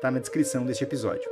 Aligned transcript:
está 0.00 0.10
na 0.10 0.18
descrição 0.18 0.64
deste 0.64 0.82
episódio. 0.82 1.30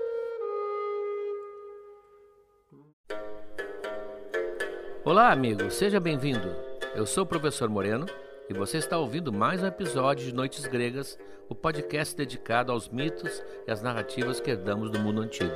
Olá, 5.02 5.32
amigo, 5.32 5.70
seja 5.70 5.98
bem-vindo. 5.98 6.54
Eu 6.94 7.06
sou 7.06 7.24
o 7.24 7.26
professor 7.26 7.70
Moreno 7.70 8.04
e 8.46 8.52
você 8.52 8.76
está 8.76 8.98
ouvindo 8.98 9.32
mais 9.32 9.62
um 9.62 9.66
episódio 9.66 10.26
de 10.26 10.34
Noites 10.34 10.66
Gregas, 10.66 11.18
o 11.48 11.54
podcast 11.54 12.14
dedicado 12.14 12.70
aos 12.70 12.90
mitos 12.90 13.42
e 13.66 13.70
às 13.70 13.80
narrativas 13.80 14.38
que 14.38 14.50
herdamos 14.50 14.90
do 14.90 14.98
mundo 14.98 15.22
antigo. 15.22 15.54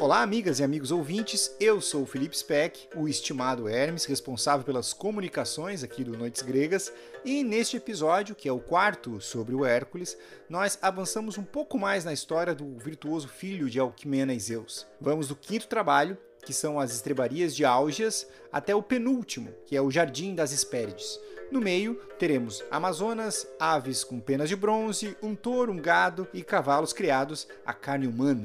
Olá, 0.00 0.22
amigas 0.22 0.58
e 0.58 0.64
amigos 0.64 0.90
ouvintes. 0.90 1.54
Eu 1.60 1.80
sou 1.80 2.02
o 2.02 2.06
Felipe 2.06 2.36
Speck, 2.36 2.88
o 2.96 3.08
estimado 3.08 3.68
Hermes, 3.68 4.04
responsável 4.04 4.64
pelas 4.64 4.92
comunicações 4.92 5.82
aqui 5.82 6.02
do 6.02 6.18
Noites 6.18 6.42
Gregas, 6.42 6.92
e 7.24 7.44
neste 7.44 7.76
episódio, 7.76 8.34
que 8.34 8.48
é 8.48 8.52
o 8.52 8.58
quarto 8.58 9.20
sobre 9.20 9.54
o 9.54 9.64
Hércules, 9.64 10.18
nós 10.48 10.78
avançamos 10.82 11.38
um 11.38 11.44
pouco 11.44 11.78
mais 11.78 12.04
na 12.04 12.12
história 12.12 12.54
do 12.54 12.76
virtuoso 12.76 13.28
filho 13.28 13.70
de 13.70 13.78
Alquimena 13.78 14.34
e 14.34 14.40
Zeus. 14.40 14.86
Vamos 15.00 15.28
do 15.28 15.36
quinto 15.36 15.68
trabalho, 15.68 16.18
que 16.44 16.52
são 16.52 16.78
as 16.78 16.92
estrebarias 16.92 17.54
de 17.54 17.64
Álgias, 17.64 18.26
até 18.52 18.74
o 18.74 18.82
penúltimo, 18.82 19.54
que 19.64 19.76
é 19.76 19.80
o 19.80 19.90
Jardim 19.90 20.34
das 20.34 20.52
Hespérides. 20.52 21.18
No 21.50 21.60
meio, 21.60 21.94
teremos 22.18 22.64
Amazonas, 22.70 23.46
aves 23.58 24.02
com 24.02 24.18
penas 24.20 24.48
de 24.48 24.56
bronze, 24.56 25.16
um 25.22 25.34
touro, 25.34 25.72
um 25.72 25.80
gado 25.80 26.26
e 26.34 26.42
cavalos 26.42 26.92
criados 26.92 27.46
à 27.64 27.72
carne 27.72 28.06
humana. 28.06 28.44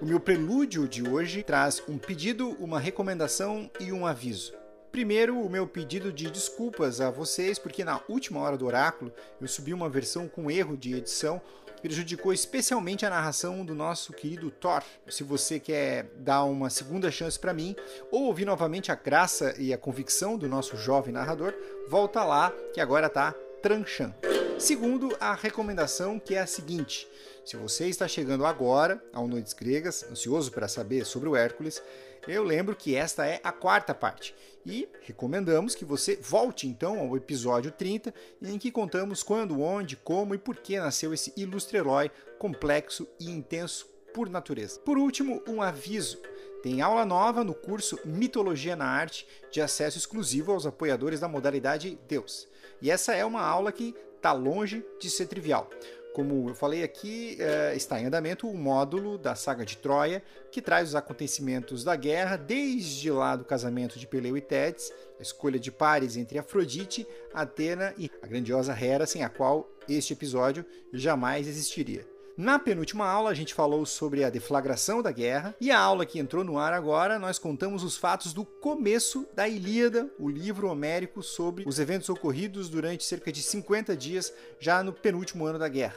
O 0.00 0.06
meu 0.06 0.20
prelúdio 0.20 0.86
de 0.86 1.08
hoje 1.08 1.42
traz 1.42 1.82
um 1.88 1.98
pedido, 1.98 2.50
uma 2.60 2.78
recomendação 2.78 3.70
e 3.80 3.92
um 3.92 4.06
aviso. 4.06 4.54
Primeiro, 4.92 5.38
o 5.40 5.50
meu 5.50 5.66
pedido 5.66 6.12
de 6.12 6.30
desculpas 6.30 7.00
a 7.00 7.10
vocês, 7.10 7.58
porque 7.58 7.84
na 7.84 8.00
última 8.08 8.40
hora 8.40 8.56
do 8.56 8.66
oráculo 8.66 9.12
eu 9.40 9.48
subi 9.48 9.74
uma 9.74 9.88
versão 9.88 10.28
com 10.28 10.50
erro 10.50 10.76
de 10.76 10.94
edição 10.94 11.40
prejudicou 11.86 12.32
especialmente 12.32 13.06
a 13.06 13.10
narração 13.10 13.64
do 13.64 13.74
nosso 13.74 14.12
querido 14.12 14.50
Thor. 14.50 14.82
Se 15.08 15.22
você 15.22 15.60
quer 15.60 16.06
dar 16.16 16.44
uma 16.44 16.68
segunda 16.68 17.10
chance 17.10 17.38
para 17.38 17.54
mim 17.54 17.76
ou 18.10 18.24
ouvir 18.24 18.44
novamente 18.44 18.90
a 18.90 18.94
graça 18.94 19.54
e 19.58 19.72
a 19.72 19.78
convicção 19.78 20.36
do 20.36 20.48
nosso 20.48 20.76
jovem 20.76 21.12
narrador, 21.12 21.54
volta 21.88 22.24
lá 22.24 22.52
que 22.74 22.80
agora 22.80 23.08
tá 23.08 23.34
tranchando. 23.62 24.35
Segundo, 24.58 25.14
a 25.20 25.34
recomendação 25.34 26.18
que 26.18 26.34
é 26.34 26.40
a 26.40 26.46
seguinte: 26.46 27.06
se 27.44 27.56
você 27.56 27.88
está 27.88 28.08
chegando 28.08 28.46
agora 28.46 29.02
ao 29.12 29.28
Noites 29.28 29.52
Gregas, 29.52 30.04
ansioso 30.10 30.50
para 30.50 30.66
saber 30.66 31.04
sobre 31.04 31.28
o 31.28 31.36
Hércules, 31.36 31.82
eu 32.26 32.42
lembro 32.42 32.74
que 32.74 32.96
esta 32.96 33.26
é 33.26 33.38
a 33.44 33.52
quarta 33.52 33.94
parte 33.94 34.34
e 34.64 34.88
recomendamos 35.02 35.74
que 35.74 35.84
você 35.84 36.16
volte 36.16 36.66
então 36.66 36.98
ao 36.98 37.16
episódio 37.16 37.70
30, 37.70 38.12
em 38.42 38.58
que 38.58 38.72
contamos 38.72 39.22
quando, 39.22 39.60
onde, 39.60 39.94
como 39.94 40.34
e 40.34 40.38
por 40.38 40.56
que 40.56 40.80
nasceu 40.80 41.12
esse 41.12 41.32
ilustre 41.36 41.76
herói 41.76 42.10
complexo 42.38 43.06
e 43.20 43.30
intenso 43.30 43.86
por 44.14 44.30
natureza. 44.30 44.80
Por 44.80 44.96
último, 44.96 45.42
um 45.46 45.60
aviso. 45.60 46.18
Tem 46.62 46.80
aula 46.80 47.04
nova 47.04 47.44
no 47.44 47.54
curso 47.54 48.00
Mitologia 48.04 48.74
na 48.74 48.86
Arte, 48.86 49.28
de 49.52 49.60
acesso 49.60 49.98
exclusivo 49.98 50.50
aos 50.50 50.66
apoiadores 50.66 51.20
da 51.20 51.28
modalidade 51.28 51.98
Deus. 52.08 52.48
E 52.80 52.90
essa 52.90 53.14
é 53.14 53.24
uma 53.24 53.42
aula 53.42 53.70
que 53.70 53.94
está 54.16 54.32
longe 54.32 54.84
de 54.98 55.10
ser 55.10 55.26
trivial. 55.26 55.70
Como 56.14 56.48
eu 56.48 56.54
falei 56.54 56.82
aqui, 56.82 57.36
é, 57.38 57.76
está 57.76 58.00
em 58.00 58.06
andamento 58.06 58.48
o 58.48 58.56
módulo 58.56 59.18
da 59.18 59.34
saga 59.34 59.66
de 59.66 59.76
Troia, 59.76 60.22
que 60.50 60.62
traz 60.62 60.88
os 60.88 60.94
acontecimentos 60.94 61.84
da 61.84 61.94
guerra, 61.94 62.36
desde 62.36 63.10
lá 63.10 63.36
do 63.36 63.44
casamento 63.44 63.98
de 63.98 64.06
Peleu 64.06 64.34
e 64.34 64.40
Tétis, 64.40 64.90
a 65.18 65.22
escolha 65.22 65.58
de 65.58 65.70
pares 65.70 66.16
entre 66.16 66.38
Afrodite, 66.38 67.06
Atena 67.34 67.92
e 67.98 68.10
a 68.22 68.26
grandiosa 68.26 68.72
Hera, 68.72 69.04
sem 69.04 69.24
a 69.24 69.28
qual 69.28 69.68
este 69.86 70.14
episódio 70.14 70.64
jamais 70.90 71.46
existiria. 71.46 72.15
Na 72.36 72.58
penúltima 72.58 73.06
aula, 73.06 73.30
a 73.30 73.34
gente 73.34 73.54
falou 73.54 73.86
sobre 73.86 74.22
a 74.22 74.28
deflagração 74.28 75.00
da 75.00 75.10
guerra, 75.10 75.56
e 75.58 75.70
a 75.70 75.78
aula 75.80 76.04
que 76.04 76.18
entrou 76.18 76.44
no 76.44 76.58
ar 76.58 76.74
agora, 76.74 77.18
nós 77.18 77.38
contamos 77.38 77.82
os 77.82 77.96
fatos 77.96 78.34
do 78.34 78.44
começo 78.44 79.26
da 79.34 79.48
Ilíada, 79.48 80.10
o 80.18 80.28
livro 80.28 80.68
homérico 80.68 81.22
sobre 81.22 81.66
os 81.66 81.78
eventos 81.78 82.10
ocorridos 82.10 82.68
durante 82.68 83.04
cerca 83.04 83.32
de 83.32 83.42
50 83.42 83.96
dias, 83.96 84.34
já 84.60 84.82
no 84.82 84.92
penúltimo 84.92 85.46
ano 85.46 85.58
da 85.58 85.66
guerra. 85.66 85.96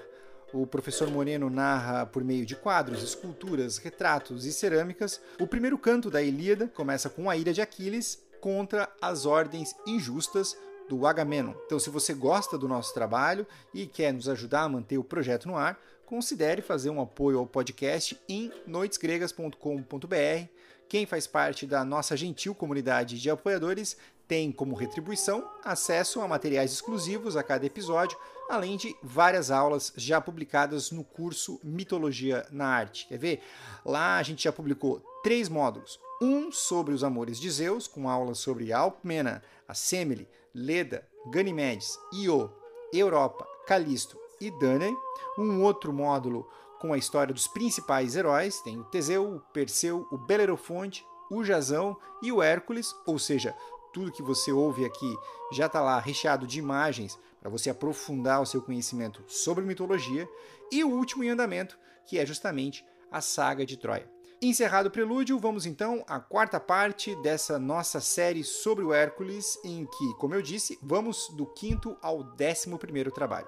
O 0.54 0.66
professor 0.66 1.10
Moreno 1.10 1.50
narra 1.50 2.06
por 2.06 2.24
meio 2.24 2.46
de 2.46 2.56
quadros, 2.56 3.04
esculturas, 3.04 3.78
retratos 3.78 4.46
e 4.46 4.54
cerâmicas. 4.54 5.20
O 5.42 5.46
primeiro 5.46 5.78
canto 5.78 6.10
da 6.10 6.22
Ilíada 6.22 6.70
começa 6.74 7.10
com 7.10 7.30
a 7.30 7.36
ira 7.36 7.52
de 7.52 7.62
Aquiles 7.62 8.18
contra 8.40 8.90
as 9.02 9.26
ordens 9.26 9.76
injustas 9.86 10.56
do 10.88 11.06
Agamenon. 11.06 11.54
Então, 11.66 11.78
se 11.78 11.90
você 11.90 12.14
gosta 12.14 12.58
do 12.58 12.68
nosso 12.68 12.94
trabalho 12.94 13.46
e 13.74 13.86
quer 13.86 14.12
nos 14.12 14.28
ajudar 14.28 14.62
a 14.62 14.70
manter 14.70 14.98
o 14.98 15.04
projeto 15.04 15.48
no 15.48 15.56
ar, 15.56 15.80
considere 16.10 16.64
fazer 16.64 16.90
um 16.90 17.00
apoio 17.00 17.38
ao 17.38 17.46
podcast 17.46 18.20
em 18.28 18.52
noitesgregas.com.br. 18.66 20.50
Quem 20.90 21.06
faz 21.06 21.28
parte 21.28 21.68
da 21.68 21.86
nossa 21.86 22.18
gentil 22.18 22.56
comunidade 22.56 23.22
de 23.22 23.30
apoiadores 23.30 23.96
tem 24.28 24.52
como 24.52 24.74
retribuição 24.74 25.48
acesso 25.64 26.20
a 26.20 26.28
materiais 26.28 26.74
exclusivos 26.74 27.38
a 27.38 27.44
cada 27.44 27.68
episódio, 27.68 28.18
além 28.50 28.76
de 28.76 28.96
várias 29.04 29.52
aulas 29.52 29.94
já 29.96 30.20
publicadas 30.20 30.90
no 30.90 31.04
curso 31.04 31.60
Mitologia 31.64 32.44
na 32.50 32.66
Arte. 32.66 33.06
Quer 33.08 33.20
ver? 33.20 33.44
Lá 33.86 34.18
a 34.18 34.24
gente 34.24 34.46
já 34.46 34.52
publicou 34.52 35.04
três 35.22 35.48
módulos. 35.48 36.00
Um 36.20 36.52
sobre 36.52 36.92
os 36.92 37.04
amores 37.04 37.40
de 37.40 37.52
Zeus, 37.52 37.88
com 37.88 38.10
aulas 38.10 38.40
sobre 38.40 38.74
Alcmena, 38.74 39.44
a 39.68 39.76
Semele, 39.76 40.28
Leda, 40.56 41.08
Ganimedes, 41.32 42.00
Io, 42.14 42.52
Europa, 42.92 43.48
Calisto 43.68 44.19
e 44.40 44.52
Danae. 44.52 44.96
Um 45.38 45.62
outro 45.62 45.94
módulo 45.94 46.48
com 46.80 46.94
a 46.94 46.98
história 46.98 47.34
dos 47.34 47.48
principais 47.48 48.16
heróis, 48.16 48.62
tem 48.62 48.80
o 48.80 48.86
Teseu, 48.86 49.36
o 49.36 49.40
Perseu, 49.52 50.08
o 50.12 50.18
Belerofonte, 50.18 51.06
o 51.30 51.44
Jazão 51.44 51.98
e 52.24 52.32
o 52.32 52.42
Hércules, 52.42 52.96
ou 53.06 53.20
seja, 53.20 53.56
tudo 53.94 54.12
que 54.12 54.24
você 54.24 54.52
ouve 54.52 54.86
aqui 54.86 55.18
já 55.52 55.66
está 55.66 55.82
lá 55.82 56.00
recheado 56.00 56.48
de 56.48 56.60
imagens 56.60 57.20
para 57.40 57.50
você 57.50 57.70
aprofundar 57.70 58.42
o 58.42 58.46
seu 58.46 58.62
conhecimento 58.62 59.24
sobre 59.28 59.64
mitologia, 59.64 60.30
e 60.72 60.84
o 60.84 60.90
último 60.90 61.24
em 61.24 61.30
andamento, 61.30 61.78
que 62.06 62.20
é 62.20 62.26
justamente 62.26 62.86
a 63.12 63.22
saga 63.22 63.66
de 63.66 63.78
Troia. 63.78 64.10
Encerrado 64.42 64.86
o 64.86 64.92
prelúdio, 64.92 65.38
vamos 65.38 65.66
então 65.66 66.04
à 66.08 66.20
quarta 66.20 66.60
parte 66.62 67.14
dessa 67.18 67.60
nossa 67.60 68.00
série 68.00 68.44
sobre 68.44 68.86
o 68.86 68.94
Hércules, 68.94 69.60
em 69.66 69.86
que, 69.86 70.14
como 70.16 70.34
eu 70.34 70.42
disse, 70.42 70.80
vamos 70.82 71.30
do 71.36 71.46
quinto 71.46 71.98
ao 72.02 72.24
décimo 72.24 72.78
primeiro 72.78 73.12
trabalho. 73.12 73.48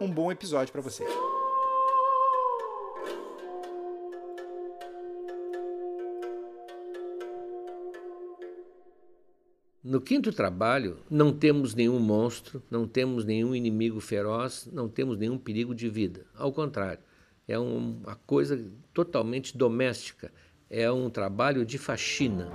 Um 0.00 0.08
bom 0.08 0.30
episódio 0.30 0.70
para 0.70 0.80
você. 0.80 1.04
No 9.82 10.00
quinto 10.00 10.32
trabalho, 10.32 10.98
não 11.10 11.32
temos 11.32 11.74
nenhum 11.74 11.98
monstro, 11.98 12.62
não 12.70 12.86
temos 12.86 13.24
nenhum 13.24 13.56
inimigo 13.56 13.98
feroz, 13.98 14.68
não 14.72 14.88
temos 14.88 15.18
nenhum 15.18 15.36
perigo 15.36 15.74
de 15.74 15.88
vida. 15.88 16.26
Ao 16.36 16.52
contrário, 16.52 17.02
é 17.48 17.58
uma 17.58 18.14
coisa 18.14 18.70
totalmente 18.94 19.58
doméstica, 19.58 20.32
é 20.70 20.88
um 20.92 21.10
trabalho 21.10 21.66
de 21.66 21.76
faxina. 21.76 22.52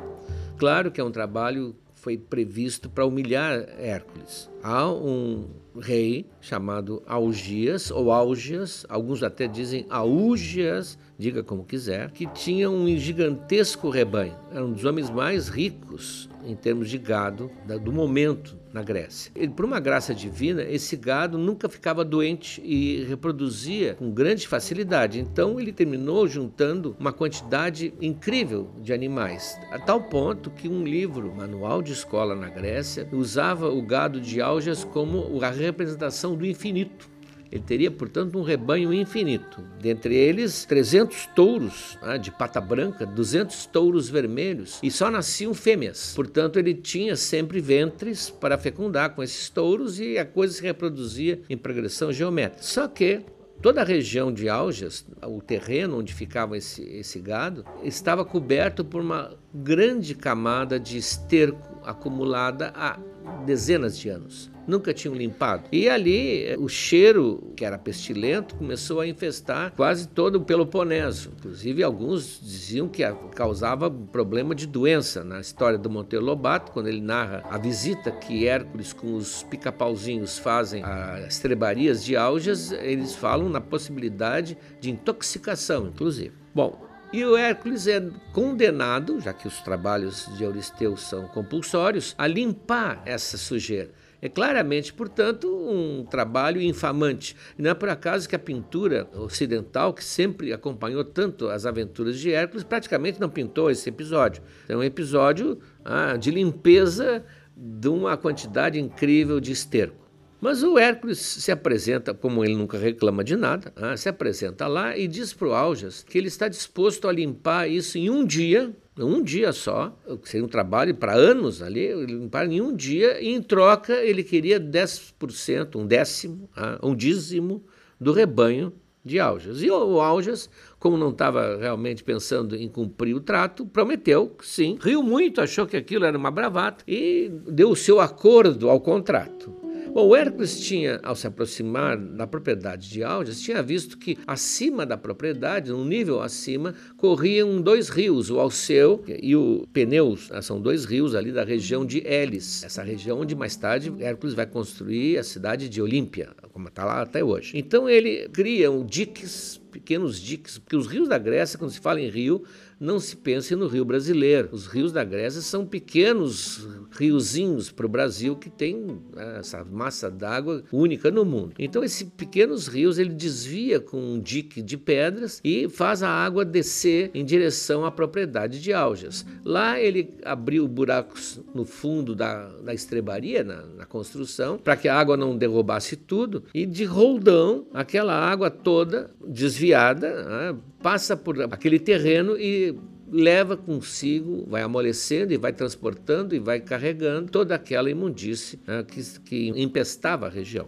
Claro 0.58 0.92
que 0.92 1.02
é 1.02 1.04
um 1.04 1.12
trabalho 1.12 1.76
foi 1.94 2.18
previsto 2.18 2.90
para 2.90 3.06
humilhar 3.06 3.66
Hércules. 3.78 4.50
Há 4.62 4.90
um 4.90 5.63
rei 5.80 6.26
chamado 6.42 7.02
Augias, 7.06 7.92
ou 7.92 8.12
Augias, 8.12 8.86
alguns 8.90 9.24
até 9.24 9.48
dizem 9.48 9.86
Aúgias, 9.90 10.98
diga 11.18 11.44
como 11.44 11.64
quiser, 11.64 12.12
que 12.12 12.28
tinha 12.28 12.70
um 12.70 12.88
gigantesco 12.98 13.90
rebanho. 13.90 14.36
Era 14.52 14.66
um 14.66 14.72
dos 14.72 14.86
homens 14.86 15.10
mais 15.10 15.48
ricos 15.48 16.30
em 16.46 16.56
termos 16.56 16.90
de 16.90 16.98
gado 16.98 17.50
do 17.82 17.92
momento 17.92 18.58
na 18.74 18.82
Grécia. 18.82 19.32
E, 19.36 19.48
por 19.48 19.66
uma 19.66 19.80
graça 19.80 20.14
divina, 20.14 20.64
esse 20.64 20.98
gado 20.98 21.38
nunca 21.38 21.70
ficava 21.70 22.04
doente 22.04 22.62
e 22.66 23.04
reproduzia 23.04 23.94
com 23.94 24.12
grande 24.12 24.48
facilidade. 24.48 25.20
Então 25.20 25.60
ele 25.60 25.72
terminou 25.72 26.28
juntando 26.28 26.96
uma 27.00 27.14
quantidade 27.14 27.94
incrível 28.02 28.72
de 28.82 28.92
animais, 28.92 29.58
a 29.72 29.78
tal 29.78 30.02
ponto 30.02 30.50
que 30.50 30.68
um 30.68 30.84
livro, 30.84 31.34
manual 31.36 31.82
de 31.82 31.94
escola 31.94 32.36
na 32.36 32.50
Grécia, 32.50 33.08
usava 33.12 33.70
o 33.70 33.82
gado 33.82 34.20
de 34.20 34.42
Aljas 34.42 34.84
como 34.84 35.44
a 35.44 35.52
representação 35.64 36.36
do 36.36 36.46
infinito. 36.46 37.14
Ele 37.52 37.62
teria, 37.62 37.92
portanto, 37.92 38.40
um 38.40 38.42
rebanho 38.42 38.92
infinito. 38.92 39.64
Dentre 39.80 40.16
eles, 40.16 40.66
300 40.66 41.28
touros 41.36 42.00
né, 42.02 42.18
de 42.18 42.32
pata 42.32 42.60
branca, 42.60 43.06
200 43.06 43.68
touros 43.68 44.10
vermelhos, 44.10 44.80
e 44.82 44.90
só 44.90 45.12
nasciam 45.12 45.54
fêmeas. 45.54 46.14
Portanto, 46.16 46.58
ele 46.58 46.74
tinha 46.74 47.16
sempre 47.16 47.62
ventres 47.62 48.32
para 48.32 48.58
fecundar 48.58 49.14
com 49.14 49.22
esses 49.22 49.50
touros 49.50 50.00
e 50.00 50.18
a 50.18 50.26
coisa 50.26 50.56
se 50.56 50.64
reproduzia 50.64 51.42
em 51.48 51.56
progressão 51.56 52.12
geométrica. 52.12 52.64
Só 52.64 52.88
que 52.88 53.24
Toda 53.64 53.80
a 53.80 53.86
região 53.86 54.30
de 54.30 54.50
Aljas, 54.50 55.06
o 55.26 55.42
terreno 55.42 56.00
onde 56.00 56.14
ficava 56.14 56.58
esse, 56.58 56.84
esse 56.84 57.18
gado, 57.18 57.64
estava 57.82 58.26
coberto 58.26 58.84
por 58.84 59.00
uma 59.00 59.38
grande 59.54 60.14
camada 60.14 60.78
de 60.78 60.98
esterco 60.98 61.80
acumulada 61.86 62.74
há 62.76 63.00
dezenas 63.46 63.98
de 63.98 64.10
anos 64.10 64.54
nunca 64.68 64.94
tinham 64.94 65.16
limpado. 65.16 65.64
E 65.72 65.90
ali 65.90 66.56
o 66.58 66.68
cheiro, 66.68 67.52
que 67.56 67.66
era 67.66 67.78
pestilento, 67.78 68.56
começou 68.56 69.00
a 69.00 69.08
infestar 69.08 69.74
quase 69.76 70.08
todo 70.08 70.38
o 70.38 70.42
Peloponeso. 70.42 71.32
Inclusive, 71.38 71.84
alguns 71.84 72.40
diziam 72.42 72.88
que 72.88 73.04
causava 73.36 73.90
problema 73.90 74.56
de 74.56 74.66
doença. 74.66 75.24
Na 75.24 75.40
história 75.40 75.78
do 75.78 75.90
Monteiro 75.90 76.26
Lobato, 76.26 76.72
quando 76.72 76.88
ele 76.88 77.02
narra 77.02 77.44
a 77.50 77.58
visita 77.58 78.12
que 78.12 78.48
Hércules 78.48 78.94
com 78.94 79.16
os 79.16 79.44
pica-pauzinhos 79.44 80.38
fazem 80.38 80.84
às 80.84 81.40
trebarias 81.40 82.04
de 82.04 82.16
Aljas, 82.16 82.72
eles 82.72 83.16
falam 83.16 83.50
na 83.50 83.62
possibilidade 83.62 84.58
de 84.80 84.92
intoxicação, 84.92 85.88
inclusive. 85.88 86.34
Bom, 86.54 86.93
e 87.14 87.24
o 87.24 87.38
Hércules 87.38 87.86
é 87.86 88.04
condenado, 88.32 89.22
já 89.22 89.32
que 89.32 89.48
os 89.48 89.62
trabalhos 89.62 90.28
de 90.36 90.44
Euristeu 90.44 90.98
são 90.98 91.28
compulsórios, 91.28 92.16
a 92.18 92.26
limpar 92.26 93.04
essa 93.06 93.38
sujeira. 93.38 93.92
É 94.20 94.28
claramente, 94.28 94.92
portanto, 94.92 95.48
um 95.48 96.04
trabalho 96.10 96.60
infamante. 96.60 97.36
Não 97.56 97.70
é 97.70 97.74
por 97.76 97.90
acaso 97.90 98.28
que 98.28 98.36
a 98.36 98.40
pintura 98.40 99.08
ocidental, 99.14 99.94
que 99.94 100.04
sempre 100.04 100.52
acompanhou 100.52 101.04
tanto 101.04 101.50
as 101.50 101.68
aventuras 101.68 102.18
de 102.18 102.32
Hércules, 102.32 102.64
praticamente 102.64 103.22
não 103.22 103.30
pintou 103.30 103.70
esse 103.70 103.88
episódio. 103.88 104.42
É 104.68 104.76
um 104.76 104.82
episódio 104.82 105.60
ah, 105.86 106.18
de 106.18 106.32
limpeza 106.32 107.24
de 107.56 107.90
uma 107.90 108.18
quantidade 108.18 108.80
incrível 108.80 109.40
de 109.40 109.52
esterco. 109.52 110.03
Mas 110.44 110.62
o 110.62 110.78
Hércules 110.78 111.20
se 111.20 111.54
apresenta, 111.54 112.14
como 112.14 112.44
ele 112.44 112.54
nunca 112.54 112.78
reclama 112.78 113.24
de 113.24 113.34
nada, 113.34 113.72
ah, 113.78 113.96
se 113.96 114.10
apresenta 114.10 114.68
lá 114.68 114.98
e 114.98 115.08
diz 115.08 115.34
para 115.34 115.48
o 115.48 115.54
Aljas 115.54 116.04
que 116.04 116.18
ele 116.18 116.28
está 116.28 116.50
disposto 116.50 117.08
a 117.08 117.14
limpar 117.14 117.70
isso 117.70 117.98
em 117.98 118.10
um 118.10 118.26
dia, 118.26 118.76
um 119.00 119.24
dia 119.24 119.54
só, 119.54 119.98
seria 120.26 120.46
um 120.46 120.50
trabalho 120.50 120.94
para 120.96 121.14
anos 121.14 121.62
ali, 121.62 121.94
limpar 122.06 122.52
em 122.52 122.60
um 122.60 122.76
dia, 122.76 123.22
e 123.22 123.30
em 123.30 123.42
troca 123.42 123.94
ele 123.94 124.22
queria 124.22 124.60
10%, 124.60 125.78
um 125.78 125.88
décimo, 125.88 126.50
ah, 126.58 126.78
um 126.84 126.94
dízimo 126.94 127.64
do 127.98 128.12
rebanho 128.12 128.74
de 129.02 129.22
Aljas. 129.22 129.64
E 129.64 129.72
o 129.72 130.02
Aljas, 130.02 130.50
como 130.78 130.98
não 130.98 131.12
estava 131.12 131.56
realmente 131.56 132.04
pensando 132.04 132.58
em 132.58 132.68
cumprir 132.68 133.16
o 133.16 133.22
trato, 133.22 133.66
prometeu 133.66 134.36
sim, 134.42 134.78
riu 134.82 135.02
muito, 135.02 135.40
achou 135.40 135.66
que 135.66 135.78
aquilo 135.78 136.04
era 136.04 136.18
uma 136.18 136.30
bravata 136.30 136.84
e 136.86 137.32
deu 137.48 137.70
o 137.70 137.78
seu 137.78 138.02
acordo 138.02 138.70
ao 138.70 138.82
contrato. 138.82 139.53
Bom, 139.94 140.08
o 140.08 140.16
Hércules 140.16 140.60
tinha, 140.60 141.00
ao 141.04 141.16
se 141.16 141.28
aproximar 141.28 141.96
da 141.96 142.26
propriedade 142.26 142.90
de 142.90 143.04
Alges, 143.04 143.40
tinha 143.40 143.62
visto 143.62 143.96
que 143.96 144.18
acima 144.26 144.88
da 144.88 144.98
propriedade, 144.98 145.72
um 145.72 145.86
nível 145.86 146.20
acima, 146.20 146.74
corriam 146.98 147.62
dois 147.62 147.90
rios, 147.90 148.32
o 148.32 148.40
Alceu 148.40 149.04
e 149.08 149.36
o 149.36 149.68
Peneus. 149.72 150.32
Ah, 150.32 150.42
são 150.42 150.60
dois 150.60 150.84
rios 150.84 151.14
ali 151.14 151.32
da 151.32 151.44
região 151.44 151.86
de 151.86 152.00
Elis, 152.08 152.64
essa 152.64 152.82
região 152.82 153.20
onde 153.20 153.36
mais 153.36 153.56
tarde 153.56 153.94
Hércules 154.00 154.34
vai 154.34 154.48
construir 154.48 155.20
a 155.20 155.24
cidade 155.24 155.70
de 155.70 155.80
Olímpia, 155.80 156.32
como 156.52 156.70
está 156.70 156.84
lá 156.84 157.04
até 157.04 157.24
hoje. 157.24 157.56
Então 157.56 157.88
ele 157.88 158.28
cria 158.30 158.72
um 158.72 158.84
diques 158.84 159.62
pequenos 159.74 160.20
diques, 160.20 160.60
porque 160.60 160.76
os 160.76 160.86
rios 160.86 161.10
da 161.10 161.18
Grécia, 161.18 161.58
quando 161.58 161.72
se 161.72 161.80
fala 161.80 162.00
em 162.00 162.08
rio, 162.08 162.44
não 162.80 163.00
se 163.00 163.16
pense 163.16 163.56
no 163.56 163.68
rio 163.68 163.86
brasileiro. 163.86 164.50
Os 164.52 164.68
rios 164.68 164.92
da 164.92 165.04
Grécia 165.04 165.42
são 165.42 165.66
pequenos 165.66 166.68
riozinhos 166.92 167.72
para 167.72 167.86
o 167.86 167.90
Brasil 167.90 168.36
que 168.36 168.50
tem 168.50 168.76
né, 169.16 169.38
essa 169.40 169.64
massa 169.64 170.10
d'água 170.10 170.64
única 170.72 171.10
no 171.10 171.26
mundo. 171.26 171.54
Então 171.58 171.84
esses 171.84 172.04
pequenos 172.04 172.68
rios 172.68 172.98
ele 172.98 173.14
desvia 173.14 173.80
com 173.80 173.98
um 173.98 174.20
dique 174.20 174.62
de 174.62 174.78
pedras 174.78 175.40
e 175.44 175.68
faz 175.70 176.04
a 176.04 176.10
água 176.10 176.46
descer 176.46 177.12
em 177.14 177.24
direção 177.24 177.86
à 177.86 177.92
propriedade 177.92 178.62
de 178.62 178.74
Aljas. 178.74 179.26
Lá 179.44 179.80
ele 179.80 180.14
abriu 180.24 180.68
buracos 180.68 181.40
no 181.54 181.66
fundo 181.66 182.16
da, 182.16 182.48
da 182.64 182.74
estrebaria, 182.74 183.44
na, 183.44 183.64
na 183.78 183.86
construção, 183.86 184.58
para 184.58 184.76
que 184.76 184.88
a 184.88 184.98
água 184.98 185.18
não 185.18 185.38
derrubasse 185.38 185.96
tudo 185.96 186.44
e 186.54 186.66
de 186.66 186.84
roldão 186.84 187.66
aquela 187.74 188.14
água 188.14 188.50
toda 188.50 189.10
desviada 189.26 190.24
né, 190.24 190.56
passa 190.84 191.16
por 191.16 191.42
aquele 191.42 191.80
terreno 191.80 192.38
e 192.38 192.78
leva 193.10 193.56
consigo, 193.56 194.46
vai 194.48 194.62
amolecendo 194.62 195.34
e 195.34 195.38
vai 195.38 195.54
transportando 195.54 196.36
e 196.36 196.40
vai 196.40 196.60
carregando 196.60 197.32
toda 197.32 197.56
aquela 197.56 197.90
imundície 197.90 198.60
né, 198.68 198.84
que, 198.84 199.20
que 199.22 199.48
empestava 199.56 200.28
a 200.28 200.30
região. 200.30 200.68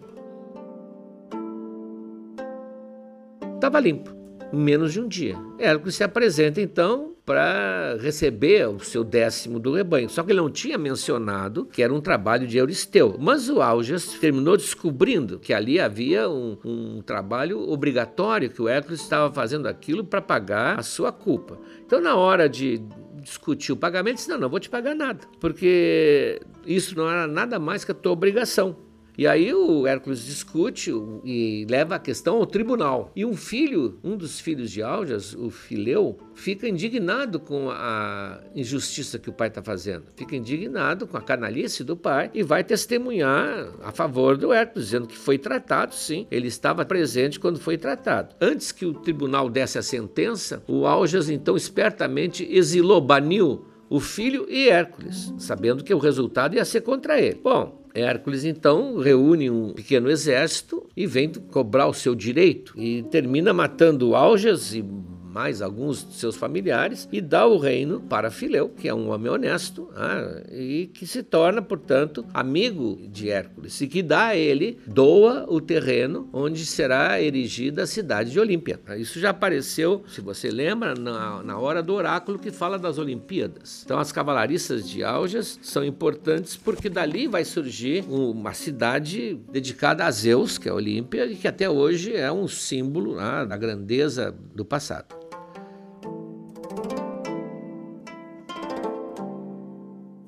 Estava 3.55 3.79
limpo, 3.79 4.15
menos 4.53 4.93
de 4.93 5.01
um 5.01 5.07
dia. 5.07 5.35
Hércules 5.59 5.95
se 5.95 6.03
apresenta 6.03 6.61
então 6.61 7.14
para 7.25 7.97
receber 7.99 8.67
o 8.69 8.79
seu 8.79 9.03
décimo 9.03 9.59
do 9.59 9.73
rebanho. 9.73 10.07
Só 10.07 10.21
que 10.21 10.31
ele 10.31 10.39
não 10.39 10.49
tinha 10.49 10.77
mencionado 10.77 11.65
que 11.65 11.81
era 11.81 11.93
um 11.93 11.99
trabalho 11.99 12.45
de 12.45 12.57
Euristeu. 12.57 13.15
Mas 13.19 13.49
o 13.49 13.61
Aljas 13.61 14.13
terminou 14.19 14.55
descobrindo 14.55 15.39
que 15.39 15.51
ali 15.51 15.79
havia 15.79 16.29
um, 16.29 16.57
um 16.63 17.01
trabalho 17.01 17.59
obrigatório, 17.69 18.49
que 18.49 18.61
o 18.61 18.67
Hércules 18.67 19.01
estava 19.01 19.33
fazendo 19.33 19.67
aquilo 19.67 20.03
para 20.03 20.21
pagar 20.21 20.79
a 20.79 20.83
sua 20.83 21.11
culpa. 21.11 21.57
Então, 21.83 21.99
na 21.99 22.15
hora 22.15 22.47
de 22.47 22.79
discutir 23.15 23.71
o 23.71 23.77
pagamento, 23.77 24.17
disse: 24.17 24.29
Não, 24.29 24.37
não 24.37 24.49
vou 24.49 24.59
te 24.59 24.69
pagar 24.69 24.93
nada, 24.95 25.21
porque 25.39 26.39
isso 26.65 26.95
não 26.95 27.09
era 27.09 27.25
nada 27.25 27.57
mais 27.57 27.83
que 27.83 27.91
a 27.91 27.95
tua 27.95 28.11
obrigação. 28.11 28.84
E 29.17 29.25
aí 29.25 29.53
o 29.53 29.87
Hércules 29.87 30.25
discute 30.25 30.91
e 31.23 31.65
leva 31.69 31.95
a 31.95 31.99
questão 31.99 32.37
ao 32.37 32.45
tribunal. 32.45 33.11
E 33.15 33.25
um 33.25 33.35
filho, 33.35 33.99
um 34.03 34.17
dos 34.17 34.39
filhos 34.39 34.71
de 34.71 34.81
Aljas, 34.81 35.33
o 35.33 35.49
Fileu, 35.49 36.17
fica 36.33 36.67
indignado 36.67 37.39
com 37.39 37.69
a 37.69 38.41
injustiça 38.53 39.17
que 39.17 39.29
o 39.29 39.33
pai 39.33 39.47
está 39.47 39.61
fazendo. 39.61 40.05
Fica 40.15 40.35
indignado 40.35 41.07
com 41.07 41.17
a 41.17 41.21
canalice 41.21 41.83
do 41.83 41.95
pai 41.95 42.29
e 42.33 42.43
vai 42.43 42.63
testemunhar 42.63 43.69
a 43.81 43.91
favor 43.91 44.37
do 44.37 44.51
Hércules, 44.51 44.85
dizendo 44.85 45.07
que 45.07 45.17
foi 45.17 45.37
tratado, 45.37 45.95
sim. 45.95 46.27
Ele 46.29 46.47
estava 46.47 46.85
presente 46.85 47.39
quando 47.39 47.59
foi 47.59 47.77
tratado. 47.77 48.35
Antes 48.41 48.71
que 48.71 48.85
o 48.85 48.93
tribunal 48.93 49.49
desse 49.49 49.77
a 49.77 49.83
sentença, 49.83 50.63
o 50.67 50.85
Aljas 50.85 51.29
então 51.29 51.55
espertamente 51.55 52.47
exilou, 52.49 52.99
baniu 52.99 53.65
o 53.89 53.99
filho 53.99 54.45
e 54.49 54.67
Hércules, 54.67 55.33
sabendo 55.37 55.83
que 55.83 55.93
o 55.93 55.99
resultado 55.99 56.55
ia 56.55 56.65
ser 56.65 56.81
contra 56.81 57.19
ele. 57.19 57.39
Bom, 57.41 57.84
Hércules 57.95 58.43
então 58.43 58.97
reúne 58.97 59.49
um 59.49 59.73
pequeno 59.73 60.09
exército 60.11 60.87
e 60.95 61.07
vem 61.07 61.31
cobrar 61.31 61.87
o 61.87 61.93
seu 61.93 62.13
direito. 62.13 62.73
E 62.77 63.03
termina 63.03 63.53
matando 63.53 64.15
Aljas 64.15 64.75
e 64.75 64.83
mais 65.35 65.61
alguns 65.61 66.07
de 66.07 66.13
seus 66.13 66.37
familiares 66.37 67.09
e 67.11 67.19
dá 67.19 67.45
o 67.45 67.57
reino 67.57 67.99
para 67.99 68.31
Fileu, 68.31 68.69
que 68.69 68.87
é 68.87 68.93
um 68.93 69.09
homem 69.09 69.29
honesto 69.29 69.89
ah, 69.93 70.41
e 70.49 70.89
que 70.93 71.05
se 71.05 71.21
torna, 71.21 71.61
portanto, 71.61 72.25
amigo 72.33 72.97
de 73.09 73.29
Hércules 73.29 73.81
e 73.81 73.87
que 73.87 74.01
dá 74.01 74.27
a 74.27 74.35
ele, 74.37 74.79
doa 74.87 75.45
o 75.49 75.59
terreno 75.59 76.29
onde 76.31 76.65
será 76.65 77.21
erigida 77.21 77.83
a 77.83 77.87
cidade 77.87 78.31
de 78.31 78.39
Olímpia. 78.39 78.79
Isso 78.97 79.19
já 79.19 79.31
apareceu, 79.31 80.05
se 80.07 80.21
você 80.21 80.49
lembra, 80.49 80.95
na, 80.95 81.43
na 81.43 81.59
hora 81.59 81.83
do 81.83 81.93
oráculo 81.93 82.39
que 82.39 82.49
fala 82.49 82.79
das 82.79 82.97
Olimpíadas. 82.97 83.81
Então, 83.83 83.99
as 83.99 84.13
cavalariças 84.13 84.87
de 84.87 85.03
Aljas 85.03 85.59
são 85.61 85.83
importantes 85.83 86.55
porque 86.55 86.89
dali 86.89 87.27
vai 87.27 87.43
surgir 87.43 88.05
uma 88.07 88.53
cidade 88.53 89.37
dedicada 89.51 90.05
a 90.05 90.11
Zeus, 90.11 90.57
que 90.57 90.69
é 90.69 90.73
Olímpia, 90.73 91.25
e 91.25 91.35
que 91.35 91.47
até 91.47 91.69
hoje 91.69 92.15
é 92.15 92.31
um 92.31 92.47
símbolo 92.47 93.19
ah, 93.19 93.43
da 93.43 93.57
grandeza 93.57 94.33
do 94.55 94.63
passado. 94.63 95.24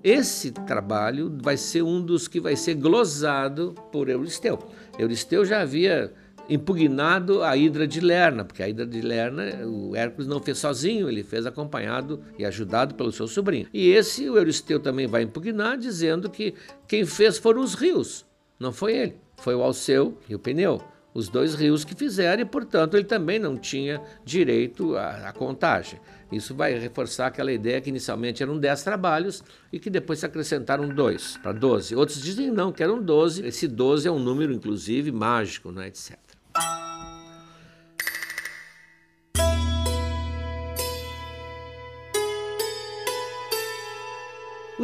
Esse 0.08 0.52
trabalho 0.52 1.38
vai 1.44 1.58
ser 1.58 1.82
um 1.82 2.02
dos 2.02 2.30
que 2.30 2.40
vai 2.40 2.56
ser 2.56 2.76
glosado 2.76 3.76
por 3.92 4.08
Euristeu. 4.08 4.58
Euristeu 4.98 5.44
já 5.44 5.60
havia 5.60 6.14
impugnado 6.50 7.44
a 7.44 7.58
Hidra 7.58 7.86
de 7.86 8.00
Lerna, 8.00 8.46
porque 8.46 8.64
a 8.64 8.70
Hidra 8.70 8.86
de 8.86 9.02
Lerna 9.02 9.68
o 9.68 9.94
Hércules 9.94 10.26
não 10.26 10.40
fez 10.40 10.60
sozinho, 10.60 11.10
ele 11.10 11.24
fez 11.24 11.46
acompanhado 11.46 12.24
e 12.40 12.46
ajudado 12.46 12.96
pelo 12.96 13.12
seu 13.12 13.28
sobrinho. 13.28 13.68
E 13.74 13.90
esse 13.90 14.30
o 14.30 14.38
Euristeu 14.38 14.80
também 14.80 15.08
vai 15.08 15.24
impugnar, 15.24 15.78
dizendo 15.78 16.30
que 16.30 16.54
quem 16.88 17.06
fez 17.06 17.38
foram 17.38 17.62
os 17.62 17.74
rios, 17.74 18.26
não 18.58 18.72
foi 18.72 18.96
ele, 18.96 19.16
foi 19.36 19.56
o 19.56 19.62
Alceu 19.62 20.18
e 20.30 20.34
o 20.34 20.40
Pneu 20.40 20.82
os 21.18 21.30
dois 21.30 21.56
rios 21.56 21.84
que 21.84 21.96
fizeram 21.96 22.44
e, 22.44 22.46
portanto, 22.46 22.96
ele 22.96 23.04
também 23.04 23.40
não 23.40 23.58
tinha 23.58 24.00
direito 24.24 24.96
à, 24.96 25.30
à, 25.30 25.34
contagem. 25.34 26.00
Isso 26.32 26.54
vai 26.54 26.78
reforçar 26.78 27.26
aquela 27.26 27.52
ideia 27.52 27.82
que 27.82 27.90
inicialmente 27.90 28.44
eram 28.44 28.56
10 28.56 28.84
trabalhos 28.84 29.44
e 29.74 29.80
que 29.80 29.90
depois 29.90 30.20
se 30.20 30.28
acrescentaram 30.28 30.88
dois 30.88 31.36
para 31.42 31.54
12. 31.54 31.96
Outros 31.96 32.22
dizem 32.22 32.52
não, 32.52 32.72
que 32.72 32.84
eram 32.84 33.02
12. 33.02 33.44
Esse 33.48 33.68
12 33.68 34.08
é 34.08 34.12
um 34.12 34.20
número, 34.20 34.54
inclusive, 34.54 35.12
mágico, 35.12 35.72
né, 35.72 35.88
etc. 35.88 36.20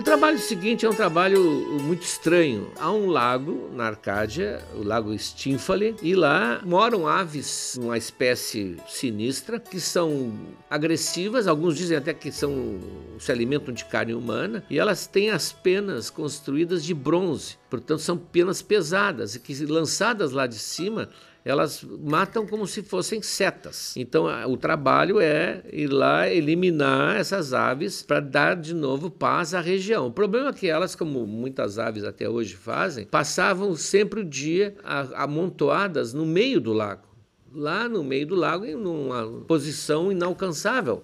O 0.03 0.11
trabalho 0.13 0.37
seguinte 0.37 0.85
é 0.85 0.89
um 0.89 0.93
trabalho 0.93 1.41
muito 1.81 2.01
estranho. 2.01 2.69
Há 2.77 2.91
um 2.91 3.07
lago 3.07 3.69
na 3.73 3.85
Arcádia, 3.85 4.61
o 4.75 4.83
lago 4.83 5.17
Stymphale, 5.17 5.95
e 6.01 6.13
lá 6.13 6.61
moram 6.65 7.07
aves, 7.07 7.79
uma 7.81 7.97
espécie 7.97 8.75
sinistra, 8.85 9.61
que 9.61 9.79
são 9.79 10.37
agressivas, 10.69 11.47
alguns 11.47 11.77
dizem 11.77 11.95
até 11.95 12.13
que 12.13 12.33
são 12.33 12.81
se 13.17 13.31
alimentam 13.31 13.73
de 13.73 13.85
carne 13.85 14.13
humana, 14.13 14.65
e 14.69 14.77
elas 14.77 15.07
têm 15.07 15.29
as 15.29 15.53
penas 15.53 16.09
construídas 16.09 16.83
de 16.83 16.93
bronze, 16.93 17.57
portanto 17.69 18.01
são 18.01 18.17
penas 18.17 18.61
pesadas 18.61 19.35
e 19.35 19.39
que 19.39 19.65
lançadas 19.65 20.33
lá 20.33 20.45
de 20.45 20.59
cima 20.59 21.07
elas 21.45 21.83
matam 21.83 22.47
como 22.47 22.65
se 22.65 22.81
fossem 22.81 23.21
setas. 23.21 23.93
Então 23.97 24.25
o 24.49 24.55
trabalho 24.55 25.19
é 25.19 25.63
ir 25.71 25.87
lá 25.87 26.29
eliminar 26.29 27.17
essas 27.17 27.53
aves 27.53 28.01
para 28.01 28.19
dar 28.19 28.55
de 28.55 28.73
novo 28.73 29.09
paz 29.09 29.53
à 29.53 29.59
região. 29.59 30.07
O 30.07 30.11
problema 30.11 30.49
é 30.49 30.53
que 30.53 30.67
elas, 30.67 30.95
como 30.95 31.27
muitas 31.27 31.77
aves 31.77 32.03
até 32.03 32.29
hoje 32.29 32.55
fazem, 32.55 33.05
passavam 33.05 33.75
sempre 33.75 34.21
o 34.21 34.25
dia 34.25 34.75
amontoadas 35.15 36.13
no 36.13 36.25
meio 36.25 36.61
do 36.61 36.71
lago. 36.71 37.07
Lá 37.53 37.87
no 37.87 38.03
meio 38.03 38.25
do 38.25 38.35
lago, 38.35 38.65
em 38.65 38.75
uma 38.75 39.43
posição 39.47 40.11
inalcançável. 40.11 41.03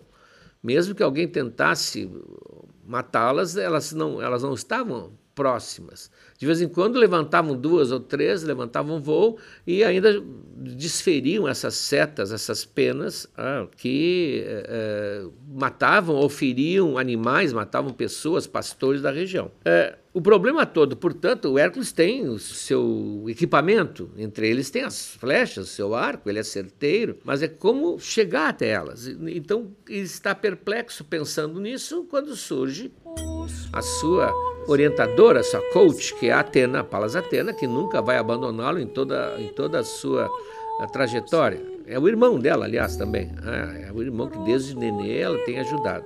Mesmo 0.64 0.96
que 0.96 1.04
alguém 1.04 1.28
tentasse 1.28 2.10
matá-las, 2.86 3.56
elas 3.56 3.94
não, 3.94 4.22
elas 4.22 4.42
não 4.42 4.54
estavam 4.54 5.14
próximas. 5.40 6.12
De 6.38 6.46
vez 6.46 6.62
em 6.62 6.68
quando 6.68 7.00
levantavam 7.00 7.56
duas 7.56 7.94
ou 7.94 8.00
três, 8.02 8.44
levantavam 8.44 9.02
voo 9.02 9.38
e 9.66 9.86
ainda 9.86 10.22
desferiam 10.58 11.48
essas 11.48 11.76
setas, 11.76 12.34
essas 12.34 12.66
penas 12.66 13.26
ah, 13.38 13.66
que 13.78 14.44
é, 14.46 15.26
matavam 15.50 16.18
ou 16.18 16.28
feriam 16.28 16.98
animais, 16.98 17.54
matavam 17.54 17.94
pessoas, 17.94 18.46
pastores 18.46 19.02
da 19.02 19.12
região. 19.12 19.50
É, 19.64 19.98
o 20.14 20.22
problema 20.22 20.66
todo, 20.66 20.98
portanto, 20.98 21.54
o 21.54 21.58
Hércules 21.58 21.94
tem 21.94 22.28
o 22.28 22.38
seu 22.38 23.24
equipamento, 23.30 24.12
entre 24.18 24.50
eles 24.50 24.70
tem 24.70 24.84
as 24.84 25.16
flechas, 25.16 25.70
o 25.70 25.74
seu 25.74 25.96
arco, 25.96 26.30
ele 26.30 26.40
é 26.40 26.44
certeiro, 26.44 27.18
mas 27.24 27.42
é 27.42 27.48
como 27.48 27.98
chegar 27.98 28.50
até 28.50 28.68
elas. 28.68 29.08
Então, 29.08 29.72
ele 29.88 30.02
está 30.02 30.36
perplexo 30.36 31.06
pensando 31.06 31.62
nisso 31.62 32.06
quando 32.10 32.36
surge 32.36 32.92
a 33.72 33.82
sua 33.82 34.34
orientadora, 34.72 35.44
sua 35.44 35.62
coach, 35.72 36.14
que 36.16 36.28
é 36.28 36.32
a 36.32 36.40
Atena, 36.40 36.84
Palas 36.84 37.16
Atena, 37.16 37.54
que 37.54 37.68
nunca 37.68 38.02
vai 38.02 38.18
abandoná-lo 38.18 38.80
em 38.80 38.88
toda, 38.88 39.36
em 39.40 39.48
toda 39.50 39.80
a 39.80 39.84
sua 39.84 40.30
a 40.80 40.88
trajetória. 40.88 41.62
É 41.86 42.00
o 42.00 42.08
irmão 42.08 42.40
dela, 42.40 42.66
aliás, 42.66 42.96
também. 42.96 43.32
Ah, 43.44 43.88
é 43.88 43.92
o 43.92 44.02
irmão 44.02 44.30
que 44.30 44.40
desde 44.40 44.76
nenê 44.76 45.18
ela 45.18 45.38
tem 45.40 45.60
ajudado. 45.60 46.06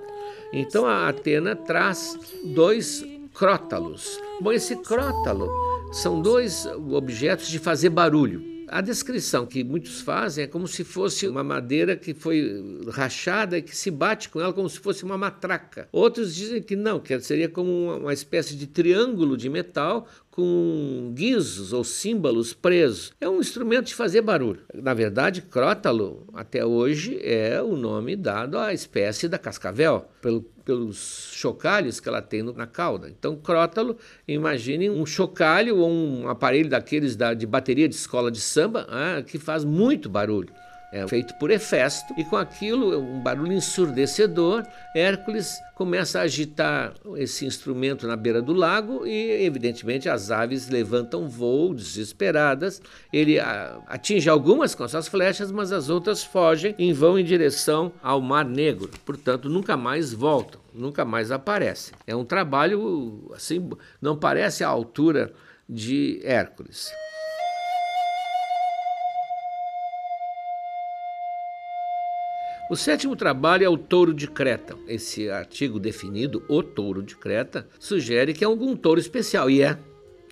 Então 0.51 0.86
a 0.86 1.10
Atena 1.10 1.55
traz 1.55 2.17
dois 2.46 3.05
crótalos. 3.34 4.20
Bom, 4.39 4.51
esse 4.51 4.75
crótalo 4.77 5.50
são 5.91 6.22
dois 6.22 6.65
objetos 6.65 7.48
de 7.48 7.60
fazer 7.60 7.89
barulho. 7.89 8.52
A 8.73 8.81
descrição 8.81 9.45
que 9.45 9.63
muitos 9.63 10.01
fazem 10.01 10.45
é 10.45 10.47
como 10.47 10.67
se 10.67 10.83
fosse 10.83 11.27
uma 11.27 11.43
madeira 11.43 11.95
que 11.95 12.11
foi 12.11 12.81
rachada 12.89 13.59
e 13.59 13.61
que 13.61 13.77
se 13.77 13.91
bate 13.91 14.29
com 14.29 14.41
ela 14.41 14.51
como 14.51 14.67
se 14.67 14.79
fosse 14.79 15.03
uma 15.03 15.15
matraca. 15.15 15.87
Outros 15.91 16.33
dizem 16.33 16.59
que 16.59 16.75
não, 16.75 16.99
que 16.99 17.19
seria 17.19 17.47
como 17.47 17.95
uma 17.97 18.11
espécie 18.11 18.55
de 18.55 18.65
triângulo 18.65 19.37
de 19.37 19.47
metal 19.47 20.07
com 20.33 21.11
guizos 21.13 21.73
ou 21.73 21.83
símbolos 21.83 22.53
presos. 22.53 23.13
É 23.21 23.29
um 23.29 23.39
instrumento 23.39 23.85
de 23.85 23.93
fazer 23.93 24.21
barulho. 24.21 24.61
Na 24.73 24.91
verdade, 24.91 25.43
crótalo, 25.43 26.25
até 26.33 26.65
hoje, 26.65 27.19
é 27.21 27.61
o 27.61 27.77
nome 27.77 28.15
dado 28.15 28.57
à 28.57 28.73
espécie 28.73 29.27
da 29.27 29.37
cascavel, 29.37 30.07
pelo, 30.23 30.41
pelos 30.65 31.29
chocalhos 31.33 31.99
que 31.99 32.09
ela 32.09 32.19
tem 32.19 32.41
na 32.41 32.65
cauda. 32.65 33.09
Então, 33.09 33.35
crótalo, 33.35 33.95
imagine 34.27 34.89
um 34.89 35.05
chocalho 35.05 35.77
ou 35.77 35.91
um 35.91 36.27
aparelho 36.27 36.67
daqueles 36.67 37.15
da, 37.15 37.35
de 37.35 37.45
bateria 37.45 37.87
de 37.87 37.93
escola 37.93 38.31
de 38.31 38.41
samba 38.41 38.87
ah, 38.89 39.21
que 39.21 39.37
faz 39.37 39.63
muito 39.63 40.09
barulho 40.09 40.49
é 40.93 41.07
feito 41.07 41.33
por 41.39 41.50
Hefesto, 41.50 42.13
e 42.15 42.23
com 42.23 42.38
aquilo, 42.38 43.00
um 43.00 43.19
barulho 43.19 43.51
ensurdecedor, 43.51 44.63
Hércules 44.95 45.59
começa 45.73 46.19
a 46.19 46.21
agitar 46.21 46.93
esse 47.15 47.47
instrumento 47.47 48.05
na 48.05 48.15
beira 48.15 48.43
do 48.43 48.53
lago 48.53 49.03
e, 49.07 49.43
evidentemente, 49.43 50.07
as 50.07 50.29
aves 50.29 50.69
levantam 50.69 51.27
voo 51.27 51.73
desesperadas. 51.73 52.79
Ele 53.12 53.39
atinge 53.39 54.29
algumas 54.29 54.75
com 54.75 54.88
suas 54.88 55.07
flechas, 55.07 55.51
mas 55.51 55.71
as 55.71 55.89
outras 55.89 56.23
fogem 56.23 56.75
e 56.77 56.93
vão 56.93 57.17
em 57.17 57.25
direção 57.25 57.91
ao 58.03 58.21
Mar 58.21 58.45
Negro. 58.45 58.91
Portanto, 59.03 59.50
nunca 59.50 59.75
mais 59.75 60.13
voltam, 60.13 60.62
nunca 60.71 61.03
mais 61.03 61.31
aparecem. 61.31 61.95
É 62.05 62.15
um 62.15 62.23
trabalho 62.23 63.31
assim, 63.33 63.67
não 64.00 64.15
parece 64.15 64.63
à 64.63 64.67
altura 64.67 65.33
de 65.67 66.21
Hércules. 66.23 66.91
O 72.73 72.75
sétimo 72.75 73.15
trabalho 73.15 73.63
é 73.63 73.69
o 73.69 73.77
touro 73.77 74.11
de 74.11 74.27
Creta. 74.27 74.75
Esse 74.87 75.29
artigo 75.29 75.77
definido, 75.77 76.43
o 76.47 76.63
touro 76.63 77.03
de 77.03 77.15
Creta, 77.15 77.67
sugere 77.77 78.33
que 78.33 78.43
é 78.43 78.47
algum 78.47 78.75
touro 78.75 78.99
especial, 78.99 79.47
e 79.47 79.61
é. 79.61 79.77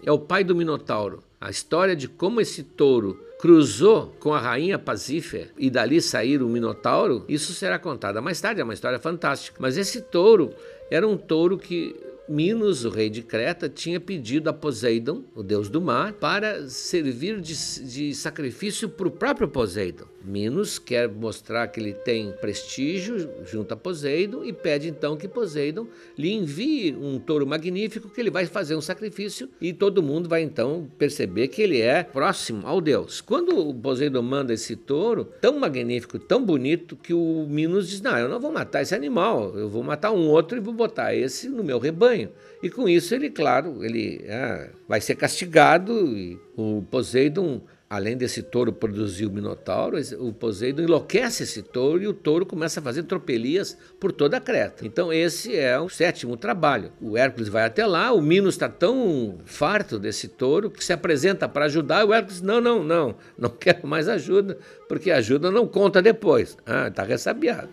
É 0.04 0.12
o 0.12 0.18
pai 0.18 0.44
do 0.44 0.56
Minotauro. 0.56 1.24
A 1.40 1.52
história 1.52 1.96
de 1.96 2.08
como 2.08 2.42
esse 2.42 2.64
touro 2.64 3.24
cruzou 3.40 4.08
com 4.20 4.34
a 4.34 4.40
rainha 4.40 4.80
Pasífae 4.80 5.50
e 5.56 5.70
dali 5.70 6.02
sair 6.02 6.42
o 6.42 6.50
Minotauro, 6.50 7.26
isso 7.30 7.54
será 7.54 7.78
contada 7.78 8.20
mais 8.22 8.42
tarde, 8.42 8.60
é 8.60 8.64
uma 8.64 8.74
história 8.74 8.98
fantástica. 8.98 9.60
Mas 9.62 9.78
esse 9.78 10.02
touro 10.02 10.52
era 10.90 11.08
um 11.08 11.18
touro 11.18 11.60
que 11.60 11.96
Minos, 12.32 12.86
o 12.86 12.90
rei 12.90 13.10
de 13.10 13.22
Creta, 13.22 13.68
tinha 13.68 14.00
pedido 14.00 14.50
a 14.50 14.54
Poseidon, 14.54 15.22
o 15.36 15.44
deus 15.44 15.68
do 15.68 15.82
mar, 15.82 16.14
para 16.14 16.66
servir 16.70 17.42
de, 17.42 17.54
de 17.84 18.16
sacrifício 18.16 18.88
para 18.88 19.10
o 19.10 19.12
próprio 19.12 19.50
Poseidon. 19.50 20.06
Minos 20.24 20.80
quer 20.80 21.10
mostrar 21.10 21.68
que 21.68 21.80
ele 21.80 21.94
tem 21.94 22.32
prestígio 22.40 23.30
junto 23.46 23.74
a 23.74 23.78
Poseidon 23.78 24.46
e 24.46 24.54
pede 24.54 24.88
então 24.88 25.18
que 25.18 25.28
Poseidon 25.28 25.88
lhe 26.18 26.32
envie 26.32 26.96
um 26.96 27.20
touro 27.20 27.46
magnífico 27.46 28.08
que 28.08 28.22
ele 28.22 28.30
vai 28.30 28.46
fazer 28.46 28.76
um 28.76 28.82
sacrifício 28.82 29.50
e 29.60 29.74
todo 29.74 30.04
mundo 30.04 30.30
vai 30.30 30.42
então 30.42 30.88
perceber 30.98 31.48
que 31.48 31.62
ele 31.62 31.82
é 31.82 32.04
próximo 32.04 32.66
ao 32.66 32.80
deus. 32.80 33.20
Quando 33.20 33.58
o 33.58 33.74
Poseidon 33.74 34.22
manda 34.22 34.54
esse 34.54 34.76
touro, 34.76 35.28
tão 35.42 35.60
magnífico, 35.60 36.20
tão 36.20 36.44
bonito, 36.46 36.96
que 36.96 37.14
o 37.14 37.46
Minos 37.50 37.90
diz: 37.90 38.02
Não, 38.02 38.18
eu 38.18 38.30
não 38.30 38.40
vou 38.40 38.52
matar 38.52 38.82
esse 38.82 38.96
animal, 38.96 39.58
eu 39.58 39.68
vou 39.68 39.84
matar 39.84 40.12
um 40.12 40.28
outro 40.30 40.58
e 40.58 40.62
vou 40.62 40.74
botar 40.74 41.16
esse 41.16 41.50
no 41.50 41.64
meu 41.64 41.80
rebanho. 41.80 42.21
E 42.62 42.70
com 42.70 42.88
isso 42.88 43.16
ele, 43.16 43.30
claro, 43.30 43.84
ele 43.84 44.26
ah, 44.30 44.70
vai 44.88 45.02
ser 45.02 45.16
castigado 45.16 46.40
o 46.56 46.84
Poseidon 46.90 47.62
além 47.92 48.16
desse 48.16 48.42
touro 48.42 48.72
produzir 48.72 49.26
o 49.26 49.30
Minotauro, 49.30 49.98
o 50.18 50.32
Poseidon 50.32 50.84
enlouquece 50.84 51.44
esse 51.44 51.62
touro 51.62 52.02
e 52.02 52.08
o 52.08 52.14
touro 52.14 52.46
começa 52.46 52.80
a 52.80 52.84
fazer 52.84 53.04
tropelias 53.04 53.78
por 54.00 54.14
toda 54.14 54.38
a 54.38 54.40
Creta. 54.40 54.88
Então 54.88 55.12
esse 55.12 55.58
é 55.58 55.78
o 55.78 55.90
sétimo 55.90 56.38
trabalho. 56.38 56.94
O 57.02 57.18
Hércules 57.18 57.50
vai 57.50 57.66
até 57.66 57.86
lá, 57.86 58.14
o 58.14 58.22
Minos 58.22 58.56
está 58.56 58.70
tão 58.70 59.40
farto 59.44 60.00
desse 60.00 60.30
touro 60.30 60.72
que 60.72 60.82
se 60.82 60.94
apresenta 60.94 61.50
para 61.50 61.66
ajudar, 61.66 62.06
e 62.06 62.06
o 62.06 62.14
Hércules, 62.14 62.42
não, 62.42 62.62
não, 62.62 62.82
não, 62.82 63.14
não 63.38 63.50
quero 63.60 63.86
mais 63.86 64.08
ajuda, 64.08 64.58
porque 64.88 65.12
ajuda 65.12 65.52
não 65.52 65.68
conta 65.68 66.02
depois. 66.02 66.58
Ah, 66.66 66.88
está 66.88 67.04
ressabiado. 67.04 67.68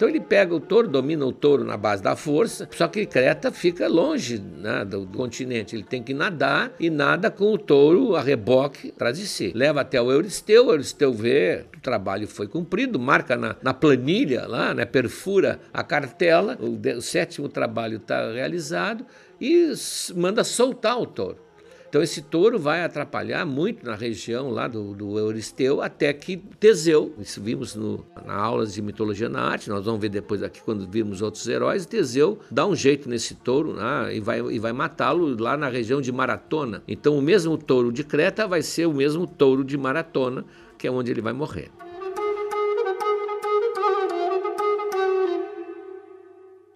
Então 0.00 0.08
ele 0.08 0.18
pega 0.18 0.54
o 0.54 0.60
touro, 0.60 0.88
domina 0.88 1.26
o 1.26 1.30
touro 1.30 1.62
na 1.62 1.76
base 1.76 2.02
da 2.02 2.16
força, 2.16 2.66
só 2.74 2.88
que 2.88 3.04
Creta 3.04 3.52
fica 3.52 3.86
longe 3.86 4.38
né, 4.38 4.82
do, 4.82 5.04
do, 5.04 5.18
continente. 5.18 5.76
Ele 5.76 5.82
tem 5.82 6.02
que 6.02 6.14
nadar 6.14 6.72
e 6.80 6.88
nada 6.88 7.30
com 7.30 7.52
o 7.52 7.58
touro 7.58 8.16
a 8.16 8.22
reboque 8.22 8.94
atrás 8.96 9.18
de 9.18 9.26
si. 9.26 9.52
Leva 9.54 9.82
até 9.82 10.00
o 10.00 10.10
Euristeu, 10.10 10.68
o 10.68 10.70
Euristeu 10.70 11.12
vê 11.12 11.66
que 11.70 11.76
o 11.76 11.82
trabalho 11.82 12.26
foi 12.26 12.48
cumprido, 12.48 12.98
marca 12.98 13.36
na, 13.36 13.56
na 13.62 13.74
planilha 13.74 14.46
lá, 14.48 14.72
né, 14.72 14.86
perfura 14.86 15.60
a 15.70 15.82
cartela, 15.82 16.56
o, 16.58 16.80
o 16.96 17.02
sétimo 17.02 17.46
trabalho 17.46 17.98
está 17.98 18.32
realizado 18.32 19.04
e 19.38 19.70
manda 20.16 20.42
soltar 20.44 20.98
o 20.98 21.04
touro. 21.04 21.49
Então 21.90 22.00
esse 22.00 22.22
touro 22.22 22.56
vai 22.56 22.84
atrapalhar 22.84 23.44
muito 23.44 23.84
na 23.84 23.96
região 23.96 24.48
lá 24.48 24.68
do, 24.68 24.94
do 24.94 25.18
Euristeu, 25.18 25.82
até 25.82 26.12
que 26.12 26.36
Teseu, 26.36 27.12
isso 27.18 27.42
vimos 27.42 27.74
no, 27.74 28.06
na 28.24 28.32
aulas 28.32 28.72
de 28.72 28.80
mitologia 28.80 29.28
na 29.28 29.40
arte, 29.40 29.68
nós 29.68 29.84
vamos 29.84 30.00
ver 30.00 30.08
depois 30.08 30.40
aqui 30.40 30.62
quando 30.62 30.88
vimos 30.88 31.20
outros 31.20 31.48
heróis, 31.48 31.84
Teseu 31.84 32.38
dá 32.48 32.64
um 32.64 32.76
jeito 32.76 33.08
nesse 33.08 33.34
touro 33.34 33.74
né, 33.74 34.14
e 34.14 34.20
vai, 34.20 34.38
e 34.38 34.58
vai 34.60 34.72
matá-lo 34.72 35.36
lá 35.36 35.56
na 35.56 35.68
região 35.68 36.00
de 36.00 36.12
Maratona. 36.12 36.80
Então 36.86 37.18
o 37.18 37.22
mesmo 37.22 37.58
touro 37.58 37.90
de 37.90 38.04
Creta 38.04 38.46
vai 38.46 38.62
ser 38.62 38.86
o 38.86 38.94
mesmo 38.94 39.26
touro 39.26 39.64
de 39.64 39.76
Maratona, 39.76 40.44
que 40.78 40.86
é 40.86 40.90
onde 40.92 41.10
ele 41.10 41.20
vai 41.20 41.32
morrer. 41.32 41.72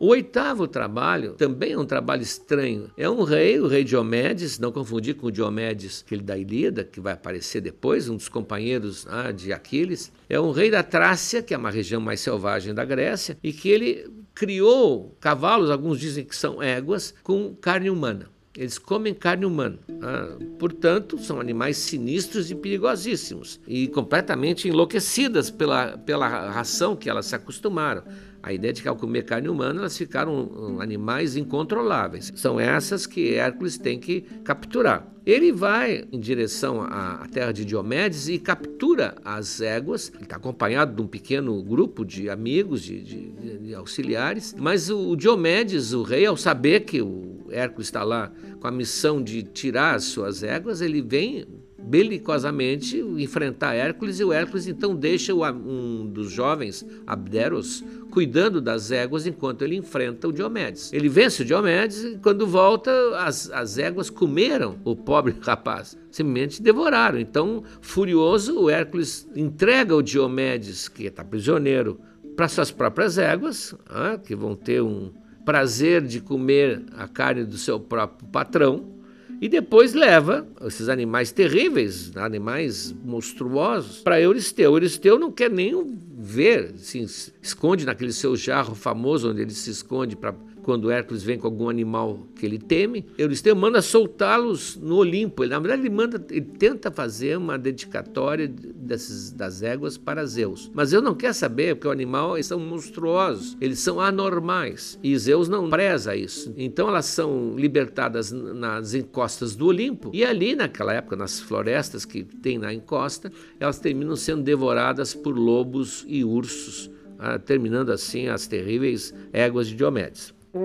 O 0.04 0.08
oitavo 0.08 0.68
trabalho 0.68 1.32
também 1.32 1.72
é 1.72 1.78
um 1.78 1.86
trabalho 1.86 2.20
estranho. 2.20 2.90
É 2.94 3.08
um 3.08 3.22
rei, 3.22 3.58
o 3.58 3.66
rei 3.66 3.82
Diomedes, 3.82 4.58
não 4.58 4.70
confundir 4.70 5.14
com 5.14 5.28
o 5.28 5.32
Diomedes, 5.32 6.04
aquele 6.04 6.20
da 6.20 6.36
Ilíada, 6.36 6.84
que 6.84 7.00
vai 7.00 7.14
aparecer 7.14 7.62
depois, 7.62 8.06
um 8.06 8.16
dos 8.16 8.28
companheiros 8.28 9.06
ah, 9.08 9.32
de 9.32 9.50
Aquiles. 9.50 10.12
É 10.28 10.38
um 10.38 10.50
rei 10.50 10.70
da 10.70 10.82
Trácia, 10.82 11.42
que 11.42 11.54
é 11.54 11.56
uma 11.56 11.70
região 11.70 12.02
mais 12.02 12.20
selvagem 12.20 12.74
da 12.74 12.84
Grécia, 12.84 13.38
e 13.42 13.50
que 13.50 13.70
ele 13.70 14.06
criou 14.34 15.16
cavalos, 15.18 15.70
alguns 15.70 15.98
dizem 15.98 16.22
que 16.22 16.36
são 16.36 16.62
éguas, 16.62 17.14
com 17.22 17.54
carne 17.54 17.88
humana. 17.88 18.28
Eles 18.54 18.78
comem 18.78 19.14
carne 19.14 19.46
humana. 19.46 19.78
Ah, 20.02 20.36
portanto, 20.58 21.16
são 21.16 21.40
animais 21.40 21.78
sinistros 21.78 22.50
e 22.50 22.54
perigosíssimos 22.54 23.58
e 23.66 23.88
completamente 23.88 24.68
enlouquecidas 24.68 25.50
pela, 25.50 25.96
pela 25.96 26.28
ração 26.28 26.94
que 26.94 27.08
elas 27.08 27.24
se 27.24 27.34
acostumaram 27.34 28.04
a 28.44 28.52
ideia 28.52 28.74
de 28.74 28.82
que 28.82 28.88
ao 28.88 28.94
comer 28.94 29.24
carne 29.24 29.48
humana 29.48 29.80
elas 29.80 29.96
ficaram 29.96 30.78
animais 30.78 31.34
incontroláveis. 31.34 32.30
São 32.36 32.60
essas 32.60 33.06
que 33.06 33.34
Hércules 33.34 33.78
tem 33.78 33.98
que 33.98 34.20
capturar. 34.44 35.10
Ele 35.24 35.50
vai 35.50 36.04
em 36.12 36.20
direção 36.20 36.82
à 36.82 37.26
terra 37.32 37.52
de 37.52 37.64
Diomedes 37.64 38.28
e 38.28 38.38
captura 38.38 39.14
as 39.24 39.62
éguas. 39.62 40.12
Ele 40.14 40.24
está 40.24 40.36
acompanhado 40.36 40.94
de 40.94 41.00
um 41.00 41.06
pequeno 41.06 41.62
grupo 41.62 42.04
de 42.04 42.28
amigos, 42.28 42.82
de, 42.82 43.00
de, 43.00 43.58
de 43.60 43.74
auxiliares. 43.74 44.54
Mas 44.58 44.90
o 44.90 45.16
Diomedes, 45.16 45.94
o 45.94 46.02
rei, 46.02 46.26
ao 46.26 46.36
saber 46.36 46.80
que 46.80 47.00
o 47.00 47.46
Hércules 47.50 47.86
está 47.86 48.04
lá 48.04 48.30
com 48.60 48.66
a 48.66 48.70
missão 48.70 49.22
de 49.22 49.42
tirar 49.42 49.94
as 49.94 50.04
suas 50.04 50.42
éguas, 50.42 50.82
ele 50.82 51.00
vem 51.00 51.46
belicosamente 51.86 52.98
enfrentar 52.98 53.74
Hércules 53.74 54.18
e 54.18 54.24
o 54.24 54.32
Hércules 54.32 54.66
então 54.66 54.96
deixa 54.96 55.34
um 55.34 56.06
dos 56.06 56.30
jovens, 56.30 56.84
Abderos, 57.06 57.84
cuidando 58.10 58.60
das 58.60 58.90
éguas 58.90 59.26
enquanto 59.26 59.62
ele 59.62 59.76
enfrenta 59.76 60.26
o 60.26 60.32
Diomedes. 60.32 60.92
Ele 60.92 61.08
vence 61.08 61.42
o 61.42 61.44
Diomedes 61.44 62.02
e 62.02 62.18
quando 62.18 62.46
volta 62.46 62.90
as, 63.18 63.50
as 63.50 63.76
éguas 63.76 64.08
comeram 64.08 64.78
o 64.84 64.96
pobre 64.96 65.34
rapaz, 65.42 65.96
simplesmente 66.10 66.62
devoraram. 66.62 67.18
Então, 67.18 67.62
furioso, 67.80 68.58
o 68.58 68.70
Hércules 68.70 69.28
entrega 69.36 69.94
o 69.94 70.02
Diomedes, 70.02 70.88
que 70.88 71.04
está 71.04 71.22
prisioneiro, 71.22 72.00
para 72.34 72.48
suas 72.48 72.70
próprias 72.70 73.18
éguas, 73.18 73.74
ah, 73.88 74.18
que 74.18 74.34
vão 74.34 74.56
ter 74.56 74.82
um 74.82 75.12
prazer 75.44 76.02
de 76.02 76.20
comer 76.20 76.82
a 76.96 77.06
carne 77.06 77.44
do 77.44 77.58
seu 77.58 77.78
próprio 77.78 78.26
patrão, 78.28 78.93
e 79.40 79.48
depois 79.48 79.94
leva 79.94 80.46
esses 80.66 80.88
animais 80.88 81.32
terríveis, 81.32 82.16
animais 82.16 82.94
monstruosos, 83.04 83.98
para 83.98 84.20
Euristeu. 84.20 84.72
Euristeu 84.72 85.18
não 85.18 85.30
quer 85.30 85.50
nem 85.50 85.98
ver, 86.18 86.74
se 86.76 87.04
esconde 87.42 87.84
naquele 87.84 88.12
seu 88.12 88.36
jarro 88.36 88.74
famoso 88.74 89.30
onde 89.30 89.42
ele 89.42 89.50
se 89.50 89.70
esconde 89.70 90.16
para 90.16 90.34
quando 90.64 90.90
Hércules 90.90 91.22
vem 91.22 91.38
com 91.38 91.46
algum 91.46 91.68
animal 91.68 92.26
que 92.34 92.46
ele 92.46 92.58
teme, 92.58 93.06
Euristeu 93.18 93.54
manda 93.54 93.82
soltá-los 93.82 94.76
no 94.76 94.96
Olimpo. 94.96 95.44
Ele, 95.44 95.50
na 95.50 95.58
verdade, 95.60 95.82
ele 95.82 95.94
manda, 95.94 96.24
ele 96.30 96.40
tenta 96.40 96.90
fazer 96.90 97.36
uma 97.36 97.58
dedicatória 97.58 98.48
desses, 98.48 99.30
das 99.30 99.62
éguas 99.62 99.98
para 99.98 100.24
Zeus. 100.24 100.70
Mas 100.74 100.88
Zeus 100.88 101.02
não 101.02 101.14
quer 101.14 101.34
saber, 101.34 101.74
porque 101.74 101.86
o 101.86 101.90
animal 101.90 102.36
eles 102.36 102.46
são 102.46 102.58
monstruosos, 102.58 103.56
eles 103.60 103.78
são 103.78 104.00
anormais. 104.00 104.98
E 105.02 105.16
Zeus 105.18 105.48
não 105.48 105.68
preza 105.68 106.16
isso. 106.16 106.52
Então 106.56 106.88
elas 106.88 107.06
são 107.06 107.54
libertadas 107.56 108.32
nas 108.32 108.94
encostas 108.94 109.54
do 109.54 109.66
Olimpo, 109.66 110.10
e 110.12 110.24
ali, 110.24 110.56
naquela 110.56 110.94
época, 110.94 111.14
nas 111.14 111.38
florestas 111.38 112.04
que 112.04 112.24
tem 112.24 112.58
na 112.58 112.72
encosta, 112.72 113.30
elas 113.60 113.78
terminam 113.78 114.16
sendo 114.16 114.42
devoradas 114.42 115.14
por 115.14 115.36
lobos 115.36 116.04
e 116.08 116.24
ursos. 116.24 116.90
Ah, 117.18 117.38
terminando 117.38 117.90
assim 117.90 118.28
as 118.28 118.46
terríveis 118.46 119.14
éguas 119.32 119.68
de 119.68 119.76
Diomedes. 119.76 120.34
O 120.54 120.60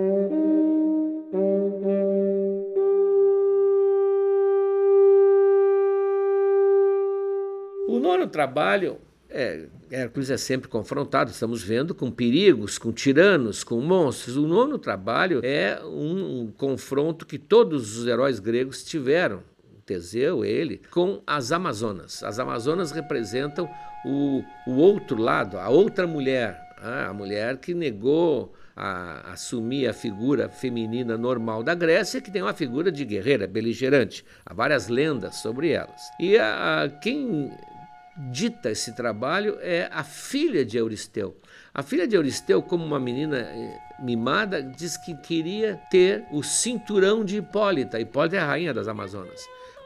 nono 7.98 8.28
trabalho 8.28 8.98
é, 9.28 9.66
Hércules 9.90 10.30
é 10.30 10.36
sempre 10.36 10.68
confrontado, 10.68 11.32
estamos 11.32 11.64
vendo, 11.64 11.92
com 11.92 12.08
perigos, 12.08 12.78
com 12.78 12.92
tiranos, 12.92 13.64
com 13.64 13.80
monstros. 13.80 14.36
O 14.36 14.46
nono 14.46 14.78
trabalho 14.78 15.40
é 15.42 15.82
um, 15.84 16.42
um 16.42 16.52
confronto 16.56 17.26
que 17.26 17.36
todos 17.36 17.98
os 17.98 18.06
heróis 18.06 18.38
gregos 18.38 18.84
tiveram, 18.84 19.42
Teseu, 19.84 20.44
ele, 20.44 20.80
com 20.92 21.20
as 21.26 21.50
Amazonas. 21.50 22.22
As 22.22 22.38
Amazonas 22.38 22.92
representam 22.92 23.68
o, 24.06 24.44
o 24.68 24.76
outro 24.76 25.20
lado, 25.20 25.58
a 25.58 25.68
outra 25.68 26.06
mulher, 26.06 26.60
ah, 26.78 27.08
a 27.08 27.12
mulher 27.12 27.56
que 27.56 27.74
negou 27.74 28.54
a, 28.80 29.32
assumir 29.32 29.86
a 29.86 29.92
figura 29.92 30.48
feminina 30.48 31.18
normal 31.18 31.62
da 31.62 31.74
Grécia, 31.74 32.20
que 32.20 32.30
tem 32.30 32.40
uma 32.40 32.54
figura 32.54 32.90
de 32.90 33.04
guerreira, 33.04 33.46
beligerante. 33.46 34.24
Há 34.46 34.54
várias 34.54 34.88
lendas 34.88 35.36
sobre 35.36 35.68
elas. 35.70 36.00
E 36.18 36.38
a, 36.38 36.84
a, 36.84 36.88
quem 36.88 37.52
dita 38.32 38.70
esse 38.70 38.92
trabalho 38.92 39.58
é 39.60 39.90
a 39.92 40.02
filha 40.02 40.64
de 40.64 40.78
Euristeu. 40.78 41.36
A 41.74 41.82
filha 41.82 42.08
de 42.08 42.16
Euristeu, 42.16 42.62
como 42.62 42.82
uma 42.82 42.98
menina 42.98 43.38
eh, 43.38 43.78
mimada, 44.00 44.62
diz 44.62 44.96
que 44.96 45.14
queria 45.14 45.78
ter 45.90 46.24
o 46.32 46.42
cinturão 46.42 47.22
de 47.22 47.36
Hipólita. 47.36 48.00
Hipólita 48.00 48.36
é 48.36 48.38
a 48.38 48.46
rainha 48.46 48.72
das 48.72 48.88
Amazonas 48.88 49.40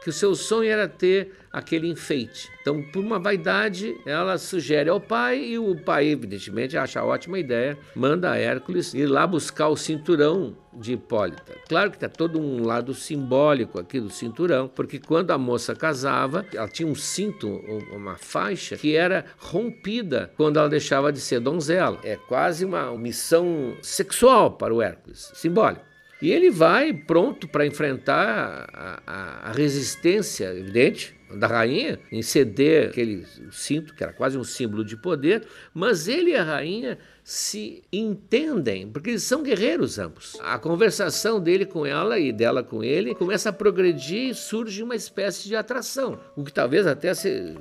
que 0.05 0.09
o 0.11 0.13
seu 0.13 0.35
sonho 0.35 0.69
era 0.69 0.87
ter 0.87 1.31
aquele 1.51 1.87
enfeite. 1.87 2.51
Então, 2.61 2.79
por 2.93 3.03
uma 3.03 3.17
vaidade, 3.17 3.99
ela 4.05 4.37
sugere 4.37 4.87
ao 4.87 5.01
pai 5.01 5.43
e 5.43 5.57
o 5.57 5.75
pai, 5.75 6.09
evidentemente, 6.09 6.77
acha 6.77 7.03
ótima 7.03 7.39
ideia, 7.39 7.75
manda 7.95 8.29
a 8.29 8.37
Hércules 8.37 8.93
ir 8.93 9.07
lá 9.07 9.25
buscar 9.25 9.67
o 9.67 9.75
cinturão 9.75 10.55
de 10.71 10.93
Hipólita. 10.93 11.53
Claro 11.67 11.89
que 11.89 11.97
está 11.97 12.07
todo 12.07 12.39
um 12.39 12.63
lado 12.63 12.93
simbólico 12.93 13.79
aqui 13.79 13.99
do 13.99 14.11
cinturão, 14.11 14.67
porque 14.67 14.99
quando 14.99 15.31
a 15.31 15.39
moça 15.39 15.73
casava, 15.73 16.45
ela 16.53 16.67
tinha 16.67 16.87
um 16.87 16.93
cinto, 16.93 17.47
uma 17.91 18.15
faixa, 18.15 18.77
que 18.77 18.95
era 18.95 19.25
rompida 19.39 20.31
quando 20.37 20.59
ela 20.59 20.69
deixava 20.69 21.11
de 21.11 21.19
ser 21.19 21.39
donzela. 21.39 21.99
É 22.03 22.15
quase 22.15 22.63
uma 22.63 22.95
missão 22.95 23.75
sexual 23.81 24.51
para 24.51 24.71
o 24.71 24.83
Hércules, 24.83 25.31
simbólico. 25.33 25.94
E 26.25 26.31
ele 26.31 26.49
vai 26.49 26.91
pronto 26.91 27.47
para 27.47 27.67
enfrentar 27.67 28.67
a, 28.73 28.99
a, 29.05 29.49
a, 29.49 29.51
resistência, 29.51 30.45
evidente, 30.55 31.15
da 31.35 31.45
rainha, 31.45 31.99
em 32.11 32.23
ceder 32.23 32.89
aquele 32.89 33.23
cinto, 33.51 33.93
que 33.93 34.03
era 34.03 34.11
quase 34.11 34.35
um 34.35 34.43
símbolo 34.43 34.83
de 34.83 34.97
poder, 34.97 35.45
mas 35.71 36.07
ele 36.07 36.31
e 36.31 36.35
a 36.35 36.43
rainha 36.43 36.97
se 37.25 37.81
entendem, 37.91 38.87
porque 38.87 39.09
eles 39.09 39.23
são 39.23 39.41
guerreiros 39.41 39.97
ambos. 39.97 40.37
A 40.43 40.59
conversação 40.59 41.39
dele 41.39 41.65
com 41.65 41.83
ela 41.83 42.19
e 42.19 42.31
dela 42.31 42.61
com 42.61 42.83
ele 42.83 43.15
começa 43.15 43.49
a 43.49 43.53
progredir 43.53 44.29
e 44.29 44.35
surge 44.35 44.83
uma 44.83 44.95
espécie 44.95 45.47
de 45.47 45.55
atração, 45.55 46.19
o 46.35 46.43
que 46.43 46.53
talvez 46.53 46.85
até 46.85 47.11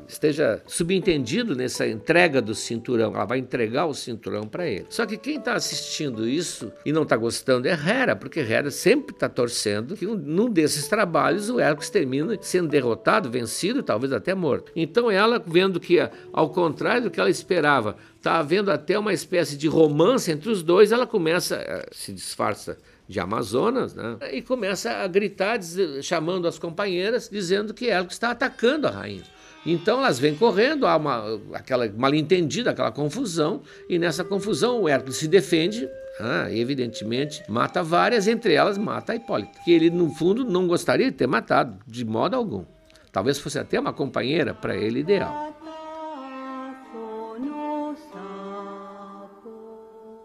esteja 0.07 0.63
subentendido 0.67 1.57
nessa 1.57 1.89
entrega 1.89 2.43
do 2.43 2.55
cinturão. 2.55 3.15
Ela 3.15 3.25
vai 3.25 3.39
entregar 3.39 3.87
o 3.87 3.95
cinturão 3.95 4.43
para 4.43 4.67
ele. 4.69 4.85
Só 4.91 5.07
que 5.07 5.17
quem 5.17 5.39
está 5.39 5.55
assistindo 5.55 6.29
isso 6.29 6.71
e 6.85 6.93
não 6.93 7.05
está 7.05 7.17
gostando 7.17 7.67
é 7.67 7.73
Hera, 7.73 8.15
porque 8.15 8.41
Hera 8.41 8.71
sempre 8.71 9.15
está 9.15 9.31
torcendo 9.31 9.97
que 9.97 10.05
num 10.05 10.51
desses 10.51 10.89
trabalhos 10.89 11.49
o 11.49 11.59
Hércules 11.59 11.89
termina 11.89 12.37
sendo 12.43 12.69
derrotado, 12.69 13.31
vencido, 13.31 13.83
talvez 13.83 14.13
até 14.13 14.35
morto. 14.35 14.71
Então 14.77 15.11
ela, 15.11 15.43
vendo 15.45 15.81
que, 15.81 15.99
ao 16.35 16.51
contrário 16.51 17.05
do 17.05 17.11
que 17.11 17.19
ela 17.19 17.31
esperava, 17.31 17.97
está 18.25 18.39
havendo 18.39 18.71
até 18.71 18.99
uma 18.99 19.13
espécie 19.13 19.55
de 19.55 19.69
romance 19.69 20.33
entre 20.33 20.49
os 20.49 20.63
dois, 20.63 20.93
ela 20.93 21.07
começa, 21.07 21.57
eh, 21.57 21.87
se 21.93 22.11
disfarça 22.11 22.79
de 23.07 23.21
Amazonas, 23.21 23.95
né? 23.95 24.17
e 24.33 24.41
começa 24.41 24.91
a 24.91 25.07
gritar, 25.07 25.61
chamando 26.01 26.49
as 26.49 26.59
companheiras, 26.59 27.29
dizendo 27.31 27.75
que 27.75 27.91
ela 27.91 28.07
está 28.07 28.31
atacando 28.31 28.87
a 28.87 28.91
rainha. 28.91 29.25
Então 29.67 29.99
elas 29.99 30.19
vêm 30.19 30.35
correndo, 30.35 30.87
há 30.87 30.97
uma, 30.97 31.39
aquela 31.53 31.87
mal-entendida, 31.87 32.71
aquela 32.71 32.91
confusão, 32.91 33.61
e 33.91 33.99
nessa 33.99 34.25
confusão 34.25 34.81
o 34.81 34.89
Hércules 34.89 35.19
se 35.19 35.29
defende, 35.29 35.87
ah, 36.19 36.51
evidentemente 36.51 37.43
mata 37.47 37.83
várias, 37.83 38.27
entre 38.27 38.55
elas 38.55 38.79
mata 38.79 39.13
a 39.13 39.17
Hipólita, 39.17 39.59
que 39.67 39.71
ele 39.71 39.91
no 39.91 40.11
fundo 40.11 40.47
não 40.47 40.67
gostaria 40.67 41.11
de 41.11 41.17
ter 41.17 41.27
matado, 41.27 41.77
de 41.87 42.07
modo 42.07 42.37
algum. 42.37 42.65
Talvez 43.13 43.39
fosse 43.39 43.59
até 43.59 43.79
uma 43.79 43.93
companheira 43.93 44.55
para 44.55 44.75
ele 44.75 45.01
ideal. 45.01 45.55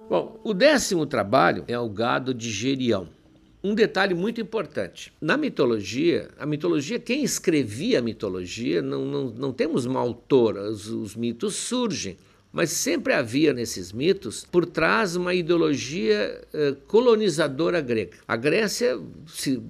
Bom, 0.10 0.40
o 0.44 0.56
décimo 0.56 1.06
trabalho 1.06 1.64
é 1.68 1.78
o 1.78 1.88
gado 1.88 2.34
de 2.34 2.50
Gerião. 2.50 3.08
um 3.64 3.76
detalhe 3.76 4.16
muito 4.16 4.42
importante. 4.42 5.14
Na 5.22 5.38
mitologia, 5.38 6.30
a 6.40 6.46
mitologia, 6.46 6.98
quem 6.98 7.24
escrevia 7.24 8.00
a 8.00 8.02
mitologia, 8.02 8.82
não, 8.82 9.06
não, 9.06 9.26
não 9.26 9.54
temos 9.54 9.86
uma 9.86 10.00
autora, 10.00 10.64
os, 10.64 10.88
os 10.88 11.16
mitos 11.16 11.56
surgem. 11.56 12.18
Mas 12.52 12.72
sempre 12.72 13.14
havia 13.14 13.54
nesses 13.54 13.92
mitos 13.92 14.44
por 14.50 14.66
trás 14.66 15.16
uma 15.16 15.36
ideologia 15.36 16.42
eh, 16.52 16.76
colonizadora 16.88 17.80
grega. 17.80 18.18
A 18.28 18.36
Grécia 18.36 18.98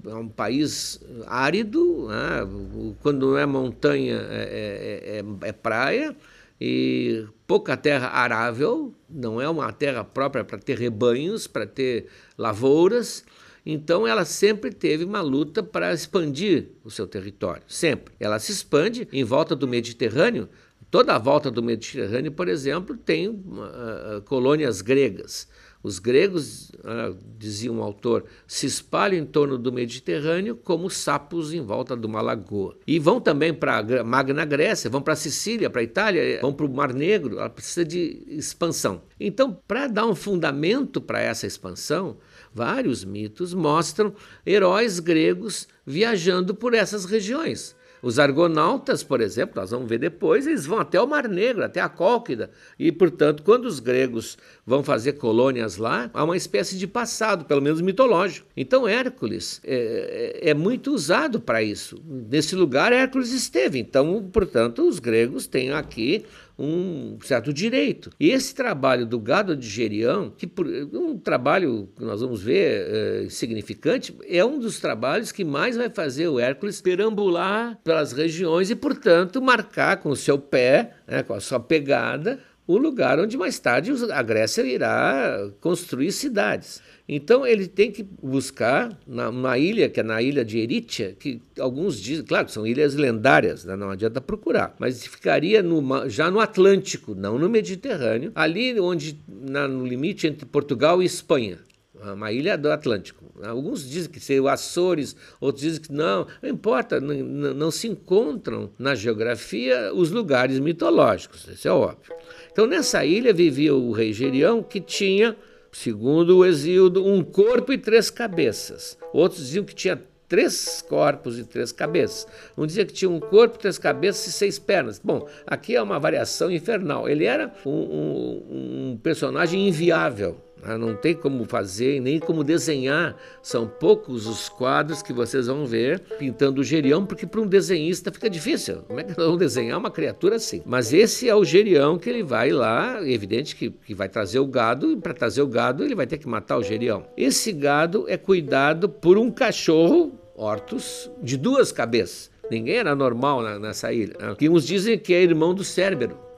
é 0.08 0.16
um 0.16 0.30
país 0.30 1.02
árido, 1.28 2.08
né? 2.08 2.96
quando 3.02 3.32
não 3.32 3.38
é 3.38 3.46
montanha 3.46 4.16
é, 4.30 5.20
é, 5.20 5.20
é, 5.20 5.50
é 5.50 5.52
praia, 5.52 6.16
e 6.60 7.26
pouca 7.48 7.78
terra 7.78 8.10
arável, 8.10 8.94
não 9.10 9.42
é 9.42 9.48
uma 9.48 9.72
terra 9.72 10.04
própria 10.04 10.44
para 10.44 10.58
ter 10.58 10.78
rebanhos, 10.78 11.48
para 11.48 11.66
ter 11.66 12.08
lavouras. 12.38 13.24
Então 13.66 14.06
ela 14.06 14.26
sempre 14.26 14.72
teve 14.72 15.04
uma 15.04 15.22
luta 15.22 15.64
para 15.64 15.94
expandir 15.94 16.70
o 16.84 16.92
seu 16.92 17.08
território, 17.08 17.64
sempre. 17.68 18.14
Ela 18.20 18.40
se 18.40 18.52
expande 18.52 19.08
em 19.12 19.24
volta 19.24 19.56
do 19.56 19.68
Mediterrâneo. 19.68 20.50
Toda 20.92 21.16
a 21.16 21.20
volta 21.20 21.52
do 21.52 21.62
Mediterrâneo, 21.62 22.32
por 22.32 22.48
exemplo, 22.48 22.98
tem 22.98 23.30
uh, 23.30 24.22
colônias 24.26 24.82
gregas. 24.82 25.48
Os 25.82 25.98
gregos, 25.98 26.72
ah, 26.84 27.14
dizia 27.38 27.72
um 27.72 27.82
autor, 27.82 28.26
se 28.46 28.66
espalham 28.66 29.18
em 29.18 29.26
torno 29.26 29.58
do 29.58 29.72
Mediterrâneo 29.72 30.56
como 30.56 30.90
sapos 30.90 31.54
em 31.54 31.62
volta 31.62 31.96
de 31.96 32.06
uma 32.06 32.22
lagoa. 32.22 32.76
E 32.86 33.00
vão 33.00 33.22
também 33.22 33.54
para 33.54 33.78
a 33.78 34.04
Magna 34.04 34.44
Grécia, 34.44 34.90
vão 34.90 35.02
para 35.02 35.14
a 35.14 35.18
Sicília, 35.18 35.70
para 35.70 35.80
a 35.80 35.84
Itália, 35.84 36.42
vão 36.42 36.52
para 36.52 36.66
o 36.66 36.70
Mar 36.70 36.94
Negro. 36.94 37.40
Ela 37.40 37.50
precisa 37.50 37.86
de 37.86 38.24
expansão. 38.28 39.04
Então, 39.18 39.58
para 39.68 39.88
dar 39.88 40.06
um 40.06 40.16
fundamento 40.16 41.00
para 41.00 41.22
essa 41.22 41.48
expansão, 41.48 42.18
vários 42.54 43.06
mitos 43.06 43.54
mostram 43.54 44.14
heróis 44.46 45.00
gregos 45.00 45.66
viajando 45.86 46.54
por 46.54 46.74
essas 46.74 47.06
regiões. 47.06 47.74
Os 48.02 48.20
argonautas, 48.20 49.04
por 49.04 49.22
exemplo, 49.22 49.60
nós 49.60 49.72
vamos 49.72 49.90
ver 49.90 49.98
depois, 49.98 50.48
eles 50.48 50.66
vão 50.66 50.80
até 50.80 51.02
o 51.02 51.08
Mar 51.08 51.28
Negro, 51.28 51.64
até 51.64 51.82
a 51.82 51.90
Cólquida. 51.90 52.50
E, 52.78 52.92
portanto, 52.92 53.44
quando 53.44 53.66
os 53.66 53.80
gregos 53.80 54.38
vão 54.66 54.84
fazer 54.84 55.14
colônias 55.14 55.78
lá, 55.78 56.10
há 56.14 56.24
uma 56.24 56.38
espécie 56.38 56.78
de 56.78 56.88
passado, 56.88 57.46
pelo 57.46 57.62
menos 57.62 57.82
mitológico. 57.82 58.48
Então, 58.56 58.88
Hércules 58.88 59.60
é, 59.64 60.40
é, 60.44 60.50
é 60.50 60.54
muito 60.54 60.94
usado 60.94 61.40
para 61.40 61.62
isso. 61.62 62.02
Nesse 62.06 62.56
lugar, 62.56 62.94
Hércules 62.94 63.32
esteve. 63.32 63.80
Então, 63.80 64.30
portanto, 64.32 64.88
os 64.88 65.00
gregos 65.00 65.48
têm 65.48 65.72
aqui 65.72 66.26
um 66.60 67.18
certo 67.24 67.54
direito. 67.54 68.12
E 68.20 68.30
esse 68.30 68.54
trabalho 68.54 69.06
do 69.06 69.20
gado 69.20 69.56
de 69.56 69.68
Gerião, 69.68 70.32
que 70.36 70.46
por, 70.46 70.68
um 70.68 71.18
trabalho 71.18 71.90
que 71.96 72.04
nós 72.04 72.22
vamos 72.22 72.44
ver 72.44 73.26
é, 73.26 73.30
significante, 73.30 74.16
é 74.28 74.44
um 74.44 74.60
dos 74.60 74.80
trabalhos 74.80 75.32
que 75.32 75.46
mais 75.46 75.78
vai 75.78 75.90
fazer 75.90 76.28
o 76.28 76.40
Hércules 76.40 76.82
perambular 76.82 77.80
pelas 77.84 78.12
regiões 78.12 78.70
e, 78.70 78.76
portanto, 78.76 79.42
marcar 79.42 79.98
com 79.98 80.10
o 80.10 80.16
seu 80.16 80.38
pé, 80.38 80.96
né, 81.08 81.24
com 81.24 81.34
a 81.34 81.40
sua 81.40 81.60
pegada, 81.60 82.40
o 82.70 82.78
lugar 82.78 83.20
onde 83.20 83.36
mais 83.36 83.58
tarde 83.58 83.92
a 84.12 84.22
Grécia 84.22 84.62
irá 84.62 85.50
construir 85.60 86.12
cidades. 86.12 86.84
Então 87.08 87.44
ele 87.44 87.68
tem 87.68 87.92
que 87.92 88.04
buscar 88.04 88.96
na, 89.08 89.32
na 89.32 89.58
ilha, 89.58 89.90
que 89.90 90.00
é 90.00 90.04
na 90.04 90.22
ilha 90.22 90.46
de 90.46 90.60
Erítia, 90.60 91.16
que 91.20 91.42
alguns 91.60 92.00
dizem, 92.00 92.24
claro 92.24 92.48
são 92.48 92.68
ilhas 92.68 92.94
lendárias, 92.94 93.66
né? 93.66 93.76
não 93.76 93.90
adianta 93.90 94.22
procurar, 94.22 94.76
mas 94.78 95.04
ficaria 95.08 95.64
no, 95.64 96.08
já 96.08 96.30
no 96.30 96.40
Atlântico, 96.40 97.16
não 97.16 97.40
no 97.40 97.50
Mediterrâneo, 97.50 98.32
ali 98.36 98.80
onde, 98.80 99.20
na, 99.28 99.68
no 99.68 99.84
limite 99.84 100.28
entre 100.28 100.46
Portugal 100.46 101.02
e 101.02 101.06
Espanha 101.06 101.58
uma 102.02 102.32
ilha 102.32 102.58
do 102.58 102.72
Atlântico. 102.72 103.26
Alguns 103.44 103.88
dizem 103.90 104.12
que 104.12 104.20
seria 104.20 104.44
o 104.44 104.48
Açores, 104.48 105.16
outros 105.40 105.64
dizem 105.64 105.82
que 105.82 105.92
não, 105.92 106.28
não 106.42 106.50
importa, 106.50 107.00
não, 107.00 107.14
não, 107.16 107.72
se 107.72 107.88
encontram 107.88 108.70
na 108.78 108.96
geografia 108.96 109.94
os 109.94 110.12
lugares 110.12 110.60
mitológicos, 110.60 111.48
isso 111.48 111.68
é 111.68 111.72
óbvio. 111.72 112.14
Então 112.52 112.66
nessa 112.66 113.06
ilha 113.06 113.34
vivia 113.34 113.74
o 113.74 113.92
rei 113.92 114.12
Gerião, 114.12 114.62
que 114.62 114.82
tinha, 114.82 115.36
segundo 115.72 116.38
o 116.38 116.46
Exíodo, 116.46 117.06
um 117.06 117.24
corpo 117.24 117.72
e 117.72 117.78
três 117.78 118.10
cabeças. 118.10 118.98
Outros 119.14 119.42
diziam 119.42 119.64
que 119.64 119.76
tinha 119.76 120.02
três 120.28 120.84
corpos 120.88 121.40
e 121.40 121.44
três 121.44 121.72
cabeças. 121.72 122.28
Um 122.58 122.66
dizia 122.66 122.86
que 122.86 122.94
tinha 122.94 123.10
um 123.10 123.20
corpo, 123.20 123.58
três 123.58 123.78
cabeças 123.78 124.28
e 124.28 124.32
seis 124.32 124.60
pernas. 124.60 125.02
Bom, 125.04 125.28
aqui 125.48 125.76
é 125.76 125.82
uma 125.82 126.00
variação 126.00 126.52
infernal. 126.52 127.10
Ele 127.10 127.26
era 127.26 127.52
um, 127.66 127.72
um, 127.72 128.92
um 128.92 128.98
personagem 129.02 129.68
inviável 129.68 130.38
não 130.78 130.96
tem 130.96 131.16
como 131.16 131.46
fazer 131.46 132.00
nem 132.02 132.20
como 132.20 132.44
desenhar. 132.44 133.16
São 133.42 133.68
poucos 133.68 134.28
os 134.28 134.50
quadros 134.50 135.02
que 135.02 135.14
vocês 135.14 135.48
vão 135.48 135.66
ver 135.66 136.00
pintando 136.18 136.62
o 136.62 136.64
gerião, 136.64 137.06
porque 137.06 137.26
para 137.26 137.42
um 137.42 137.48
desenhista 137.48 138.12
fica 138.12 138.30
difícil. 138.30 138.84
Como 138.88 139.00
é 139.00 139.04
que 139.04 139.14
vamos 139.14 139.38
desenhar 139.38 139.78
uma 139.78 139.92
criatura 139.92 140.36
assim? 140.36 140.62
Mas 140.66 140.94
esse 140.94 141.30
é 141.30 141.36
o 141.36 141.46
gerião 141.46 141.98
que 141.98 142.10
ele 142.10 142.24
vai 142.24 142.52
lá, 142.52 143.00
evidente 143.08 143.56
que, 143.56 143.70
que 143.70 143.94
vai 143.94 144.10
trazer 144.10 144.40
o 144.40 144.48
gado, 144.48 144.92
e 144.92 144.98
para 144.98 145.14
trazer 145.14 145.42
o 145.42 145.48
gado 145.48 145.84
ele 145.84 145.96
vai 145.96 146.08
ter 146.08 146.18
que 146.18 146.28
matar 146.28 146.58
o 146.58 146.64
gerião. 146.64 147.06
Esse 147.16 147.52
gado 147.52 148.06
é 148.08 148.18
cuidado 148.18 148.90
por 148.90 149.18
um 149.18 149.32
cachorro, 149.32 150.14
Hortus, 150.36 151.12
de 151.22 151.36
duas 151.38 151.72
cabeças. 151.72 152.32
Ninguém 152.50 152.78
era 152.78 152.96
normal 152.96 153.44
nessa 153.60 153.94
ilha. 153.94 154.16
Né? 154.20 154.36
Que 154.38 154.50
uns 154.50 154.66
dizem 154.66 154.98
que 154.98 155.14
é 155.14 155.22
irmão 155.22 155.54
do 155.54 155.64
Cérbero. 155.64 156.29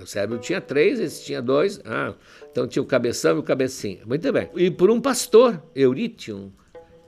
O 0.00 0.06
Cérbero 0.06 0.40
tinha 0.40 0.60
três, 0.60 0.98
esse 0.98 1.24
tinha 1.24 1.42
dois. 1.42 1.80
Ah, 1.84 2.14
então 2.50 2.66
tinha 2.66 2.82
o 2.82 2.86
cabeção 2.86 3.36
e 3.36 3.40
o 3.40 3.42
cabecinha. 3.42 4.00
Muito 4.06 4.32
bem. 4.32 4.48
E 4.56 4.70
por 4.70 4.90
um 4.90 5.00
pastor, 5.00 5.62
Eurítion, 5.74 6.50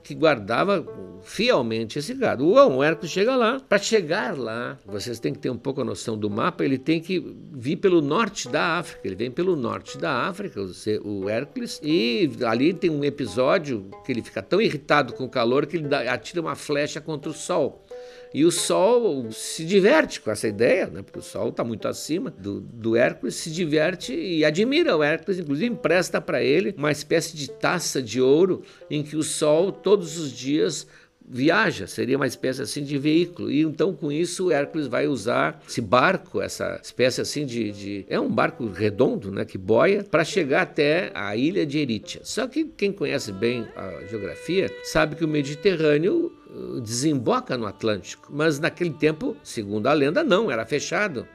que 0.05 0.13
guardava 0.13 0.85
fielmente 1.23 1.97
esse 1.97 2.13
gado. 2.13 2.47
O 2.47 2.83
Hércules 2.83 3.11
chega 3.11 3.35
lá. 3.35 3.59
Para 3.59 3.79
chegar 3.79 4.37
lá, 4.37 4.77
vocês 4.85 5.19
têm 5.19 5.33
que 5.33 5.39
ter 5.39 5.49
um 5.49 5.57
pouco 5.57 5.81
a 5.81 5.83
noção 5.83 6.15
do 6.15 6.29
mapa, 6.29 6.63
ele 6.63 6.77
tem 6.77 7.01
que 7.01 7.35
vir 7.51 7.77
pelo 7.77 8.01
norte 8.01 8.47
da 8.47 8.77
África. 8.77 9.01
Ele 9.03 9.15
vem 9.15 9.31
pelo 9.31 9.55
norte 9.55 9.97
da 9.97 10.27
África, 10.27 10.61
o 11.03 11.27
Hércules, 11.27 11.81
e 11.83 12.29
ali 12.45 12.71
tem 12.71 12.91
um 12.91 13.03
episódio 13.03 13.89
que 14.05 14.11
ele 14.11 14.21
fica 14.21 14.43
tão 14.43 14.61
irritado 14.61 15.13
com 15.13 15.23
o 15.23 15.29
calor 15.29 15.65
que 15.65 15.77
ele 15.77 15.93
atira 15.95 16.39
uma 16.39 16.55
flecha 16.55 17.01
contra 17.01 17.31
o 17.31 17.33
sol. 17.33 17.84
E 18.33 18.43
o 18.43 18.51
Sol 18.51 19.31
se 19.31 19.63
diverte 19.63 20.19
com 20.19 20.29
essa 20.29 20.47
ideia, 20.47 20.87
né? 20.87 21.01
porque 21.01 21.19
o 21.19 21.23
Sol 21.23 21.49
está 21.49 21.63
muito 21.63 21.87
acima 21.87 22.29
do, 22.29 22.59
do 22.59 22.95
Hércules, 22.95 23.35
se 23.35 23.49
diverte 23.49 24.13
e 24.13 24.43
admira 24.43 24.95
o 24.97 25.03
Hércules, 25.03 25.39
inclusive 25.39 25.73
empresta 25.73 26.19
para 26.19 26.43
ele 26.43 26.73
uma 26.77 26.91
espécie 26.91 27.35
de 27.37 27.49
taça 27.49 28.01
de 28.01 28.21
ouro 28.21 28.61
em 28.89 29.03
que 29.03 29.15
o 29.15 29.23
Sol 29.23 29.71
todos 29.71 30.17
os 30.17 30.31
dias 30.31 30.87
viaja, 31.27 31.87
seria 31.87 32.17
uma 32.17 32.27
espécie 32.27 32.61
assim 32.61 32.83
de 32.83 32.97
veículo. 32.97 33.51
E 33.51 33.61
então 33.61 33.93
com 33.93 34.11
isso 34.11 34.47
o 34.47 34.51
Hércules 34.51 34.87
vai 34.87 35.07
usar 35.07 35.61
esse 35.67 35.81
barco, 35.81 36.41
essa 36.41 36.79
espécie 36.81 37.21
assim 37.21 37.45
de, 37.45 37.71
de 37.71 38.05
é 38.07 38.19
um 38.19 38.29
barco 38.29 38.67
redondo, 38.67 39.31
né, 39.31 39.45
que 39.45 39.57
boia 39.57 40.03
para 40.03 40.23
chegar 40.23 40.61
até 40.61 41.11
a 41.13 41.35
ilha 41.35 41.65
de 41.65 41.79
Erítia. 41.79 42.21
Só 42.23 42.47
que 42.47 42.65
quem 42.65 42.91
conhece 42.91 43.31
bem 43.31 43.67
a 43.75 44.05
geografia 44.07 44.71
sabe 44.83 45.15
que 45.15 45.25
o 45.25 45.27
Mediterrâneo 45.27 46.31
desemboca 46.81 47.57
no 47.57 47.65
Atlântico. 47.65 48.27
Mas 48.29 48.59
naquele 48.59 48.91
tempo, 48.91 49.35
segundo 49.43 49.87
a 49.87 49.93
lenda, 49.93 50.23
não, 50.23 50.49
era 50.49 50.65
fechado. 50.65 51.27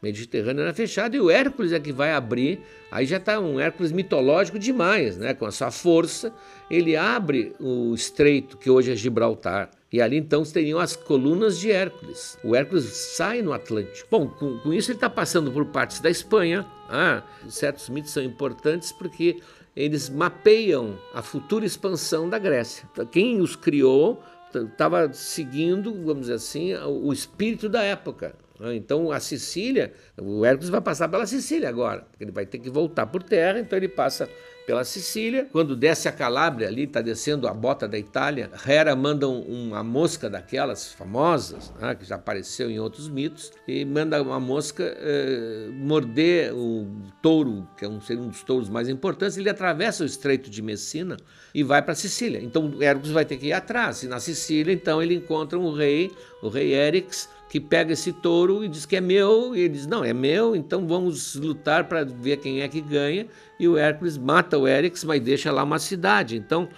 Mediterrâneo 0.00 0.62
era 0.62 0.72
fechado 0.72 1.16
e 1.16 1.20
o 1.20 1.28
Hércules 1.28 1.72
é 1.72 1.80
que 1.80 1.92
vai 1.92 2.12
abrir. 2.12 2.60
Aí 2.90 3.04
já 3.04 3.16
está 3.16 3.40
um 3.40 3.58
Hércules 3.58 3.90
mitológico 3.90 4.58
demais, 4.58 5.16
né? 5.16 5.34
com 5.34 5.44
a 5.44 5.50
sua 5.50 5.70
força. 5.70 6.32
Ele 6.70 6.96
abre 6.96 7.54
o 7.58 7.94
estreito 7.94 8.56
que 8.56 8.70
hoje 8.70 8.92
é 8.92 8.96
Gibraltar. 8.96 9.70
E 9.90 10.02
ali 10.02 10.18
então 10.18 10.42
teriam 10.42 10.78
as 10.78 10.94
colunas 10.94 11.58
de 11.58 11.72
Hércules. 11.72 12.38
O 12.44 12.54
Hércules 12.54 12.84
sai 12.84 13.40
no 13.40 13.52
Atlântico. 13.54 14.06
Bom, 14.10 14.28
com, 14.28 14.58
com 14.58 14.74
isso 14.74 14.90
ele 14.90 14.98
está 14.98 15.08
passando 15.08 15.50
por 15.50 15.64
partes 15.66 16.00
da 16.00 16.10
Espanha. 16.10 16.66
Ah, 16.90 17.22
certos 17.48 17.88
mitos 17.88 18.10
são 18.10 18.22
importantes 18.22 18.92
porque 18.92 19.40
eles 19.74 20.10
mapeiam 20.10 20.98
a 21.14 21.22
futura 21.22 21.64
expansão 21.64 22.28
da 22.28 22.38
Grécia. 22.38 22.86
Então, 22.92 23.06
quem 23.06 23.40
os 23.40 23.56
criou 23.56 24.22
estava 24.54 25.12
seguindo, 25.12 25.92
vamos 26.04 26.22
dizer 26.22 26.34
assim, 26.34 26.74
o 26.74 27.12
espírito 27.12 27.68
da 27.68 27.82
época. 27.82 28.34
Né? 28.58 28.74
Então 28.74 29.12
a 29.12 29.20
Sicília, 29.20 29.92
o 30.20 30.44
Hércules 30.44 30.68
vai 30.68 30.80
passar 30.80 31.08
pela 31.08 31.26
Sicília 31.26 31.68
agora, 31.68 32.06
ele 32.18 32.30
vai 32.30 32.44
ter 32.44 32.58
que 32.58 32.70
voltar 32.70 33.06
por 33.06 33.22
terra, 33.22 33.60
então 33.60 33.76
ele 33.76 33.88
passa 33.88 34.28
pela 34.68 34.84
Sicília. 34.84 35.48
Quando 35.50 35.74
desce 35.74 36.10
a 36.10 36.12
Calábria, 36.12 36.68
ali 36.68 36.82
está 36.82 37.00
descendo 37.00 37.48
a 37.48 37.54
bota 37.54 37.88
da 37.88 37.98
Itália, 37.98 38.50
Hera 38.66 38.94
manda 38.94 39.26
uma 39.26 39.82
mosca 39.82 40.28
daquelas 40.28 40.92
famosas, 40.92 41.72
né, 41.80 41.94
que 41.94 42.04
já 42.04 42.16
apareceu 42.16 42.70
em 42.70 42.78
outros 42.78 43.08
mitos, 43.08 43.50
e 43.66 43.82
manda 43.86 44.20
uma 44.22 44.38
mosca 44.38 44.84
eh, 44.84 45.70
morder 45.72 46.52
o 46.54 46.86
touro, 47.22 47.66
que 47.78 47.86
é 47.86 47.88
um, 47.88 47.98
um 47.98 48.28
dos 48.28 48.42
touros 48.42 48.68
mais 48.68 48.90
importantes. 48.90 49.38
Ele 49.38 49.48
atravessa 49.48 50.02
o 50.02 50.06
Estreito 50.06 50.50
de 50.50 50.60
Messina 50.60 51.16
e 51.54 51.62
vai 51.62 51.80
para 51.80 51.94
Sicília. 51.94 52.38
Então 52.38 52.70
Hércules 52.78 53.12
vai 53.12 53.24
ter 53.24 53.38
que 53.38 53.46
ir 53.46 53.54
atrás. 53.54 54.02
E 54.02 54.06
na 54.06 54.20
Sicília, 54.20 54.74
então, 54.74 55.02
ele 55.02 55.14
encontra 55.14 55.58
um 55.58 55.72
rei, 55.72 56.12
o 56.42 56.48
rei 56.50 56.74
Érix, 56.74 57.26
que 57.48 57.58
pega 57.58 57.92
esse 57.92 58.12
touro 58.12 58.62
e 58.62 58.68
diz 58.68 58.84
que 58.84 58.96
é 58.96 59.00
meu, 59.00 59.54
e 59.56 59.60
ele 59.60 59.70
diz: 59.70 59.86
Não, 59.86 60.04
é 60.04 60.12
meu, 60.12 60.54
então 60.54 60.86
vamos 60.86 61.34
lutar 61.34 61.84
para 61.84 62.04
ver 62.04 62.38
quem 62.38 62.60
é 62.60 62.68
que 62.68 62.80
ganha. 62.80 63.26
E 63.58 63.66
o 63.66 63.76
Hércules 63.76 64.18
mata 64.18 64.58
o 64.58 64.66
Érix, 64.66 65.04
mas 65.04 65.20
deixa 65.20 65.50
lá 65.50 65.62
uma 65.62 65.78
cidade. 65.78 66.36
Então 66.36 66.68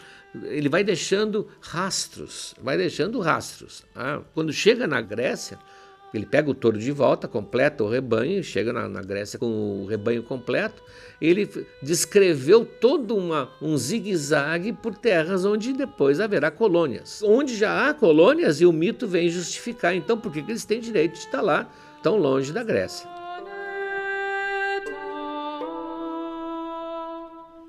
ele 0.45 0.69
vai 0.69 0.85
deixando 0.85 1.49
rastros, 1.61 2.55
vai 2.63 2.77
deixando 2.77 3.21
rastros. 3.21 3.85
Ah, 3.95 4.21
quando 4.33 4.53
chega 4.53 4.87
na 4.87 5.01
Grécia, 5.01 5.59
ele 6.12 6.27
pega 6.27 6.51
o 6.51 6.55
touro 6.55 6.79
de 6.79 6.90
volta, 6.90 7.29
completa 7.29 7.85
o 7.85 7.88
rebanho, 7.88 8.42
chega 8.42 8.73
na, 8.73 8.88
na 8.88 9.01
Grécia 9.01 9.38
com 9.38 9.83
o 9.83 9.87
rebanho 9.87 10.23
completo. 10.23 10.83
Ele 11.20 11.49
descreveu 11.81 12.64
todo 12.64 13.16
uma, 13.16 13.51
um 13.62 13.77
zigue-zague 13.77 14.73
por 14.73 14.94
terras 14.96 15.44
onde 15.44 15.73
depois 15.73 16.18
haverá 16.18 16.51
colônias. 16.51 17.23
Onde 17.23 17.57
já 17.57 17.88
há 17.88 17.94
colônias 17.94 18.61
e 18.61 18.66
o 18.66 18.73
mito 18.73 19.07
vem 19.07 19.29
justificar. 19.29 19.94
Então, 19.94 20.18
por 20.18 20.33
que, 20.33 20.40
eles 20.40 20.64
têm 20.64 20.81
direito 20.81 21.12
de 21.12 21.18
estar 21.18 21.40
lá, 21.40 21.70
tão 22.03 22.16
longe 22.16 22.53
da 22.53 22.64
Grécia? 22.64 23.09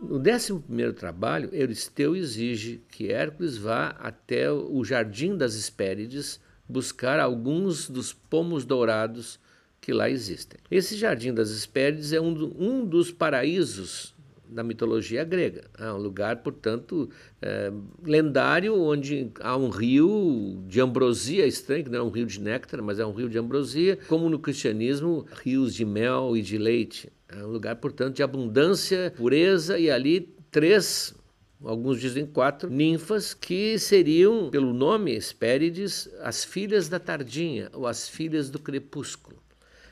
No 0.01 0.17
11 0.17 0.93
trabalho, 0.93 1.49
Euristeu 1.54 2.15
exige 2.15 2.82
que 2.89 3.12
Hércules 3.12 3.56
vá 3.56 3.95
até 3.99 4.51
o 4.51 4.84
Jardim 4.84 5.38
das 5.38 5.56
Hespérides 5.56 6.39
buscar 6.71 7.19
alguns 7.19 7.89
dos 7.89 8.13
pomos 8.13 8.63
dourados 8.63 9.39
que 9.81 9.91
lá 9.91 10.10
existem. 10.10 10.60
Esse 10.69 10.95
Jardim 10.95 11.34
das 11.34 11.51
Hespérides 11.51 12.13
é 12.13 12.21
um, 12.21 12.34
do, 12.34 12.55
um 12.57 12.86
dos 12.86 13.12
paraísos 13.12 14.13
da 14.47 14.63
mitologia 14.63 15.23
grega. 15.23 15.63
É 15.77 15.91
um 15.91 15.97
lugar, 15.97 16.38
portanto, 16.38 17.10
é, 17.41 17.71
lendário, 18.03 18.79
onde 18.79 19.31
há 19.39 19.55
um 19.57 19.69
rio 19.69 20.62
de 20.67 20.79
ambrosia 20.81 21.47
estranho, 21.47 21.86
que 21.86 21.89
não 21.89 21.99
é 21.99 22.03
um 22.03 22.10
rio 22.10 22.25
de 22.25 22.39
néctar, 22.39 22.81
mas 22.81 22.99
é 22.99 23.05
um 23.05 23.13
rio 23.13 23.29
de 23.29 23.38
ambrosia, 23.38 23.97
como 24.07 24.29
no 24.29 24.39
cristianismo, 24.39 25.25
rios 25.43 25.73
de 25.73 25.86
mel 25.86 26.36
e 26.36 26.41
de 26.41 26.57
leite. 26.57 27.12
É 27.29 27.43
um 27.43 27.49
lugar, 27.49 27.77
portanto, 27.77 28.15
de 28.15 28.23
abundância, 28.23 29.13
pureza, 29.15 29.79
e 29.79 29.89
ali 29.89 30.36
três 30.51 31.15
alguns 31.63 32.00
dizem 32.00 32.26
quatro, 32.26 32.69
ninfas 32.69 33.34
que 33.34 33.78
seriam, 33.78 34.50
pelo 34.50 34.74
nome 34.74 35.13
Hespérides, 35.15 36.10
as 36.21 36.43
filhas 36.43 36.89
da 36.89 37.00
tardinha 37.00 37.69
ou 37.74 37.88
as 37.88 38.10
filhas 38.10 38.50
do 38.50 38.60
crepúsculo. 38.60 39.41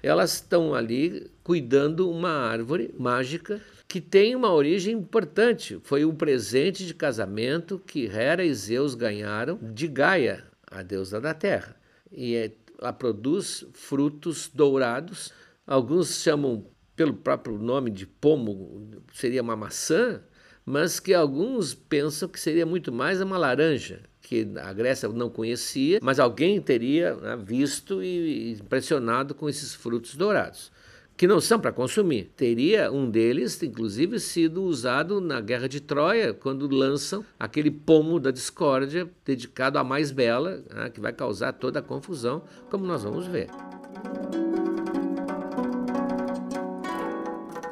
Elas 0.02 0.36
estão 0.36 0.74
ali 0.74 1.30
cuidando 1.44 2.10
uma 2.10 2.30
árvore 2.30 2.94
mágica 2.98 3.62
que 3.88 4.00
tem 4.00 4.36
uma 4.36 4.54
origem 4.54 4.96
importante. 4.96 5.80
Foi 5.84 6.06
um 6.06 6.16
presente 6.16 6.86
de 6.86 6.94
casamento 6.94 7.80
que 7.80 8.06
Hera 8.06 8.46
e 8.46 8.54
Zeus 8.54 8.96
ganharam 8.96 9.60
de 9.62 9.88
Gaia, 9.88 10.46
a 10.70 10.82
deusa 10.82 11.20
da 11.20 11.34
terra. 11.34 11.76
E 12.12 12.36
é, 12.36 12.52
ela 12.80 12.94
produz 12.94 13.66
frutos 13.74 14.50
dourados. 14.54 15.34
Alguns 15.68 16.22
chamam 16.22 16.66
pelo 16.96 17.14
próprio 17.14 17.58
nome 17.58 17.90
de 17.92 18.06
pomo, 18.06 18.90
seria 19.14 19.42
uma 19.42 19.56
maçã, 19.56 20.22
mas 20.70 21.00
que 21.00 21.16
alguns 21.16 21.74
pensam 21.74 22.30
que 22.30 22.40
seria 22.40 22.64
muito 22.64 22.92
mais 22.92 23.20
uma 23.20 23.40
laranja, 23.40 24.02
que 24.22 24.48
a 24.62 24.72
Grécia 24.72 25.10
não 25.10 25.28
conhecia, 25.28 25.98
mas 26.00 26.20
alguém 26.20 26.62
teria 26.62 27.16
né, 27.16 27.36
visto 27.36 28.04
e 28.04 28.52
impressionado 28.52 29.34
com 29.34 29.50
esses 29.50 29.74
frutos 29.74 30.16
dourados, 30.16 30.72
que 31.18 31.26
não 31.26 31.42
são 31.42 31.60
para 31.60 31.72
consumir. 31.72 32.30
Teria 32.38 32.92
um 32.92 33.10
deles, 33.10 33.64
inclusive, 33.64 34.20
sido 34.20 34.62
usado 34.62 35.20
na 35.20 35.42
Guerra 35.42 35.68
de 35.68 35.80
Troia, 35.82 36.36
quando 36.36 36.68
lançam 36.68 37.26
aquele 37.40 37.72
pomo 37.72 38.20
da 38.20 38.30
discórdia 38.30 39.10
dedicado 39.26 39.80
à 39.80 39.84
mais 39.84 40.12
bela, 40.12 40.64
né, 40.72 40.92
que 40.92 41.02
vai 41.02 41.12
causar 41.12 41.52
toda 41.54 41.80
a 41.80 41.82
confusão, 41.82 42.44
como 42.70 42.86
nós 42.86 43.02
vamos 43.02 43.26
ver. 43.26 43.48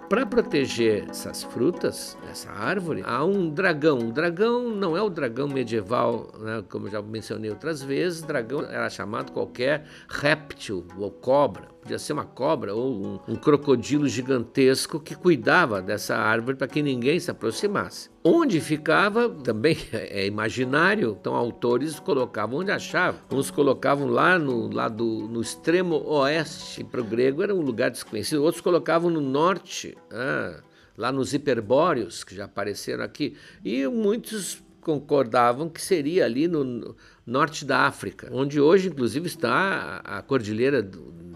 Para 0.09 0.25
proteger 0.25 1.05
essas 1.09 1.43
frutas, 1.43 2.17
essa 2.31 2.49
árvore, 2.49 3.03
há 3.05 3.25
um 3.25 3.49
dragão. 3.49 3.97
O 3.97 4.11
dragão 4.13 4.69
não 4.69 4.95
é 4.95 5.01
o 5.01 5.09
dragão 5.09 5.49
medieval, 5.49 6.31
né, 6.39 6.63
como 6.69 6.87
eu 6.87 6.91
já 6.91 7.01
mencionei 7.01 7.49
outras 7.49 7.83
vezes. 7.83 8.21
Dragão 8.21 8.61
era 8.61 8.89
chamado 8.89 9.33
qualquer 9.33 9.83
réptil 10.07 10.87
ou 10.97 11.11
cobra 11.11 11.76
podia 11.87 11.97
ser 11.97 12.11
uma 12.11 12.25
cobra 12.25 12.75
ou 12.75 12.91
um, 12.91 13.19
um 13.29 13.35
crocodilo 13.37 14.09
gigantesco 14.09 14.99
que 14.99 15.15
cuidava 15.15 15.81
dessa 15.81 16.17
árvore 16.17 16.57
para 16.57 16.67
que 16.67 16.83
ninguém 16.83 17.17
se 17.17 17.31
aproximasse. 17.31 18.09
Onde 18.21 18.59
ficava 18.59 19.29
também 19.29 19.77
é 19.93 20.27
imaginário, 20.27 21.17
então 21.17 21.33
autores 21.33 21.97
colocavam 21.97 22.59
onde 22.59 22.71
achavam. 22.71 23.21
Uns 23.31 23.49
colocavam 23.49 24.07
lá 24.09 24.37
no, 24.37 24.69
lá 24.69 24.89
do, 24.89 25.29
no 25.29 25.39
extremo 25.39 25.95
oeste, 26.05 26.83
para 26.83 26.99
o 26.99 27.05
grego 27.05 27.41
era 27.41 27.55
um 27.55 27.61
lugar 27.61 27.89
desconhecido, 27.89 28.43
outros 28.43 28.61
colocavam 28.61 29.09
no 29.09 29.21
norte, 29.21 29.97
ah, 30.11 30.59
lá 30.97 31.09
nos 31.09 31.33
hiperbóreos, 31.33 32.25
que 32.25 32.35
já 32.35 32.45
apareceram 32.45 33.05
aqui, 33.05 33.37
e 33.63 33.87
muitos 33.87 34.61
concordavam 34.87 35.67
que 35.67 35.81
seria 35.81 36.23
ali 36.23 36.47
no 36.47 36.95
norte 37.25 37.65
da 37.65 37.79
África, 37.81 38.29
onde 38.31 38.61
hoje 38.61 38.87
inclusive 38.87 39.27
está 39.27 39.97
a 40.01 40.21
cordilheira 40.21 40.81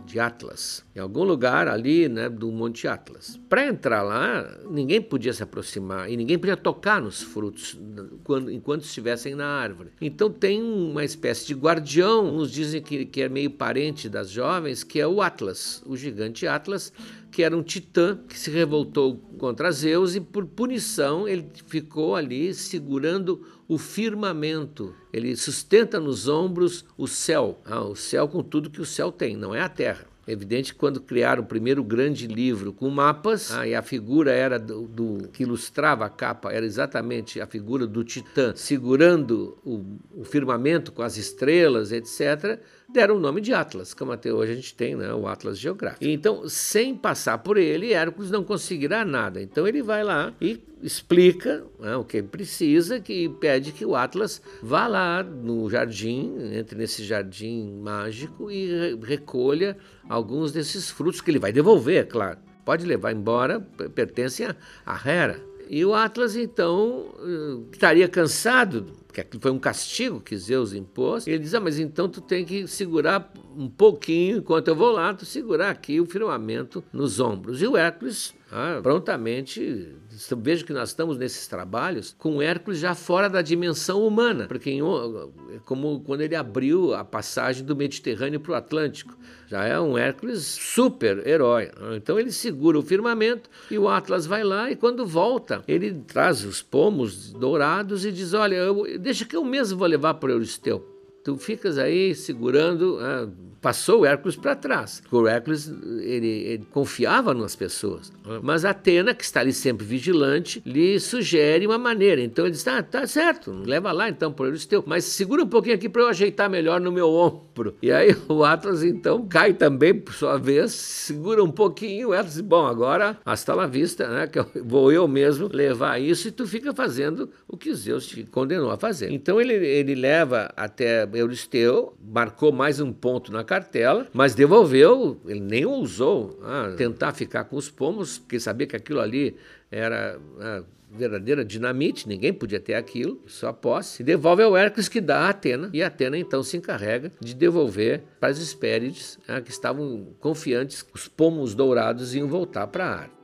de 0.06 0.22
Atlas, 0.22 0.86
em 0.96 1.00
algum 1.00 1.26
lugar 1.26 1.68
ali 1.68 2.08
né, 2.08 2.30
do 2.30 2.50
Monte 2.50 2.88
Atlas. 2.88 3.38
Para 3.50 3.68
entrar 3.68 4.04
lá, 4.04 4.58
ninguém 4.70 5.02
podia 5.02 5.34
se 5.34 5.44
aproximar 5.44 6.10
e 6.10 6.16
ninguém 6.16 6.40
podia 6.40 6.56
tocar 6.56 7.02
nos 7.02 7.22
frutos 7.22 7.78
quando, 8.24 8.50
enquanto 8.50 8.86
estivessem 8.86 9.36
na 9.36 9.48
árvore. 9.48 9.90
Então 10.00 10.30
tem 10.30 10.64
uma 10.64 11.04
espécie 11.04 11.46
de 11.46 11.54
guardião, 11.54 12.34
uns 12.34 12.50
dizem 12.52 12.82
que, 12.82 13.06
que 13.06 13.22
é 13.22 13.28
meio 13.28 13.52
parente 13.52 14.08
das 14.08 14.30
jovens, 14.30 14.82
que 14.82 14.98
é 14.98 15.06
o 15.06 15.22
Atlas, 15.22 15.84
o 15.86 15.98
gigante 15.98 16.48
Atlas, 16.48 16.94
que 17.32 17.42
era 17.42 17.56
um 17.56 17.64
titã 17.64 18.20
que 18.28 18.38
se 18.38 18.52
revoltou 18.52 19.18
contra 19.38 19.72
Zeus 19.72 20.16
e 20.16 20.22
por 20.22 20.46
punição 20.46 21.28
ele 21.28 21.48
ficou 21.66 22.16
ali 22.16 22.54
segurando 22.54 23.42
o 23.68 23.78
firmamento. 23.78 24.94
Ele 25.14 25.36
sustenta 25.36 26.00
nos 26.00 26.28
ombros 26.28 26.86
o 26.98 27.08
céu, 27.08 27.62
ah, 27.66 27.82
o 27.82 27.96
céu 27.96 28.28
com 28.28 28.44
tudo 28.44 28.70
que 28.70 28.82
o 28.82 28.86
céu 28.86 29.12
tem, 29.12 29.36
não 29.36 29.56
é 29.56 29.62
a 29.62 29.70
terra. 29.70 30.12
É 30.28 30.34
evidente 30.34 30.72
que 30.74 30.80
quando 30.80 31.02
criaram 31.02 31.42
o 31.42 31.46
primeiro 31.46 31.84
grande 31.84 32.28
livro 32.28 32.72
com 32.72 32.90
mapas, 32.90 33.52
ah, 33.52 33.68
e 33.68 33.74
a 33.74 33.82
figura 33.82 34.32
era 34.32 34.60
do, 34.60 34.88
do, 34.88 35.30
que 35.30 35.44
ilustrava 35.44 36.06
a 36.06 36.10
capa 36.10 36.52
era 36.52 36.66
exatamente 36.66 37.42
a 37.42 37.48
figura 37.48 37.88
do 37.88 38.04
Titã 38.04 38.54
segurando 38.56 39.58
o, 39.66 39.84
o 40.16 40.24
firmamento 40.24 40.92
com 40.92 41.02
as 41.02 41.18
estrelas, 41.18 41.92
etc 41.92 42.62
deram 42.92 43.16
o 43.16 43.20
nome 43.20 43.42
de 43.42 43.54
Atlas, 43.54 43.94
como 43.94 44.12
até 44.12 44.32
hoje 44.32 44.52
a 44.52 44.56
gente 44.56 44.76
tem 44.76 44.96
né, 44.96 45.14
o 45.14 45.28
Atlas 45.28 45.58
Geográfico. 45.58 46.06
Então, 46.06 46.48
sem 46.48 46.96
passar 46.96 47.38
por 47.40 47.58
ele, 47.58 47.94
Hércules 47.94 48.32
não 48.32 48.44
conseguirá 48.44 49.06
nada. 49.06 49.42
Então, 49.42 49.68
ele 49.68 49.82
vai 49.82 50.04
lá 50.04 50.34
e 50.42 50.62
explica 50.84 51.64
né, 51.80 51.96
o 51.96 52.04
que 52.04 52.22
precisa, 52.22 53.00
que 53.00 53.30
pede 53.30 53.72
que 53.72 53.86
o 53.86 53.96
Atlas 53.96 54.42
vá 54.62 54.88
lá 54.88 55.24
no 55.24 55.70
jardim, 55.70 56.36
entre 56.54 56.78
nesse 56.78 57.04
jardim 57.04 57.80
mágico 57.82 58.52
e 58.52 58.98
recolha 59.04 59.78
alguns 60.10 60.52
desses 60.52 60.90
frutos 60.90 61.22
que 61.22 61.32
ele 61.32 61.40
vai 61.40 61.52
devolver, 61.52 62.02
é 62.02 62.04
claro. 62.04 62.40
Pode 62.66 62.86
levar 62.86 63.12
embora, 63.12 63.60
pertencem 63.96 64.48
a 64.86 65.10
Hera. 65.10 65.52
E 65.74 65.86
o 65.86 65.94
Atlas, 65.94 66.36
então, 66.36 67.16
eh, 67.20 67.70
estaria 67.72 68.08
cansado, 68.08 68.88
porque 69.12 69.20
aquilo 69.20 69.42
foi 69.42 69.52
um 69.52 69.60
castigo 69.60 70.22
que 70.22 70.38
Zeus 70.38 70.74
impôs. 70.74 71.28
Ele 71.28 71.40
diz: 71.40 71.54
Ah, 71.54 71.60
mas 71.60 71.78
então 71.78 72.08
tu 72.08 72.22
tem 72.22 72.46
que 72.46 72.66
segurar 72.66 73.32
um 73.58 73.70
pouquinho, 73.70 74.38
enquanto 74.38 74.70
eu 74.70 74.76
vou 74.76 74.90
lá, 74.90 75.14
tu 75.14 75.26
segurar 75.26 75.70
aqui 75.70 76.00
o 76.00 76.06
firmamento 76.06 76.82
nos 76.94 77.20
ombros. 77.20 77.62
E 77.62 77.68
o 77.68 77.76
Hércules 77.76 78.34
ah, 78.50 78.80
prontamente 78.82 79.94
vejo 80.42 80.66
que 80.66 80.74
nós 80.74 80.90
estamos 80.90 81.18
nesses 81.18 81.48
trabalhos 81.48 82.16
com 82.18 82.42
Hércules 82.42 82.80
já 82.80 82.96
fora 82.96 83.30
da 83.30 83.42
dimensão 83.42 84.06
humana, 84.06 84.48
porque 84.48 84.70
é 84.70 85.60
como 85.66 86.02
quando 86.02 86.22
ele 86.22 86.36
abriu 86.36 86.94
a 86.94 87.04
passagem 87.04 87.66
do 87.66 87.76
Mediterrâneo 87.76 88.40
para 88.40 88.52
o 88.52 88.56
Atlântico, 88.56 89.18
já 89.48 89.66
é 89.66 89.80
um 89.80 89.98
Hércules 89.98 90.44
super 90.44 91.26
herói. 91.28 91.72
Então 91.96 92.20
ele 92.20 92.32
segura 92.32 92.80
o 92.80 92.82
firmamento 92.82 93.50
e 93.70 93.78
o 93.78 93.88
Atlas 93.88 94.26
vai 94.26 94.44
lá 94.44 94.72
e 94.72 94.76
quando 94.76 95.06
volta 95.06 95.64
ele 95.68 95.94
traz 96.08 96.44
os 96.46 96.62
pomos 96.62 97.32
dourados 97.34 98.06
e 98.06 98.12
diz: 98.12 98.34
olha, 98.34 98.56
eu, 98.56 98.98
deixa 99.00 99.26
que 99.26 99.36
eu 99.36 99.44
mesmo 99.44 99.78
vou 99.78 99.88
levar 99.88 100.16
para 100.16 100.30
o 100.30 100.34
Euristeu. 100.34 101.01
Tu 101.24 101.38
ficas 101.38 101.78
aí 101.78 102.16
segurando. 102.16 102.98
Ah, 103.00 103.28
passou 103.62 104.02
o 104.02 104.06
Hércules 104.06 104.36
para 104.36 104.56
trás. 104.56 105.04
O 105.12 105.28
Hércules 105.28 105.72
ele, 106.02 106.28
ele, 106.28 106.66
confiava 106.72 107.34
nas 107.34 107.56
pessoas. 107.56 108.12
Mas 108.42 108.66
Atena, 108.66 109.14
que 109.14 109.24
está 109.24 109.42
ali 109.42 109.54
sempre 109.54 109.86
vigilante, 109.86 110.62
lhe 110.66 111.00
sugere 111.00 111.68
uma 111.68 111.78
maneira. 111.78 112.22
Então 112.22 112.46
ele 112.46 112.54
diz: 112.54 112.68
ah, 112.68 112.82
tá 112.82 113.06
certo, 113.06 113.52
leva 113.52 113.92
lá 113.92 114.10
então 114.10 114.34
por 114.34 114.48
Euristeu, 114.48 114.84
mas 114.86 115.06
segura 115.06 115.44
um 115.44 115.48
pouquinho 115.48 115.76
aqui 115.76 115.88
para 115.88 116.02
eu 116.02 116.08
ajeitar 116.08 116.50
melhor 116.50 116.82
no 116.82 116.92
meu 116.92 117.10
ombro. 117.10 117.76
E 117.82 117.92
aí 117.92 118.16
o 118.28 118.44
Atlas 118.44 118.84
então 118.84 119.28
cai 119.28 119.54
também, 119.54 119.94
por 119.94 120.14
sua 120.14 120.38
vez, 120.38 120.72
segura 120.72 121.44
um 121.44 121.52
pouquinho. 121.52 122.10
O 122.10 122.14
Atlas 122.14 122.34
diz: 122.34 122.42
bom, 122.42 122.66
agora 122.66 123.18
hasta 123.24 123.54
la 123.54 123.68
vista, 123.68 124.08
né? 124.08 124.28
Que 124.28 124.40
eu, 124.40 124.48
vou 124.66 124.92
eu 124.92 125.08
mesmo 125.08 125.50
levar 125.52 126.02
isso 126.02 126.28
e 126.28 126.32
tu 126.32 126.48
fica 126.48 126.74
fazendo 126.74 127.30
o 127.48 127.56
que 127.56 127.74
Zeus 127.76 128.08
te 128.08 128.24
condenou 128.24 128.72
a 128.72 128.78
fazer. 128.78 129.12
Então 129.12 129.40
ele, 129.40 129.54
ele 129.54 129.94
leva 129.94 130.52
até 130.56 131.06
Euristeu, 131.18 131.96
marcou 132.02 132.52
mais 132.52 132.80
um 132.80 132.92
ponto 132.92 133.32
na 133.32 133.44
cartela, 133.44 134.08
mas 134.14 134.36
devolveu, 134.36 135.20
ele 135.26 135.40
nem 135.40 135.66
ousou 135.66 136.40
ah, 136.44 136.74
tentar 136.78 137.14
ficar 137.14 137.46
com 137.46 137.56
os 137.56 137.70
pomos, 137.70 138.20
porque 138.20 138.40
sabia 138.40 138.68
que 138.68 138.76
aquilo 138.76 139.00
ali 139.00 139.36
era 139.70 140.20
ah, 140.40 140.64
verdadeira 140.92 141.46
dinamite, 141.46 142.08
ninguém 142.08 142.34
podia 142.34 142.60
ter 142.60 142.74
aquilo, 142.74 143.22
só 143.26 143.54
posse. 143.54 144.04
Devolve 144.04 144.44
ao 144.44 144.58
Hércules 144.58 144.90
que 144.90 145.00
dá 145.00 145.22
a 145.22 145.30
Atena, 145.30 145.70
e 145.74 145.82
a 145.82 145.88
Atena 145.88 146.18
então 146.18 146.44
se 146.44 146.58
encarrega 146.58 147.12
de 147.20 147.34
devolver 147.34 148.04
para 148.20 148.30
as 148.30 148.40
Hespérides, 148.40 149.18
ah, 149.28 149.40
que 149.40 149.52
estavam 149.52 150.08
confiantes 150.20 150.86
os 150.94 151.08
pomos 151.08 151.56
dourados 151.56 152.14
iam 152.14 152.28
voltar 152.28 152.68
para 152.68 152.86
a 152.86 152.94
ar. 153.02 153.21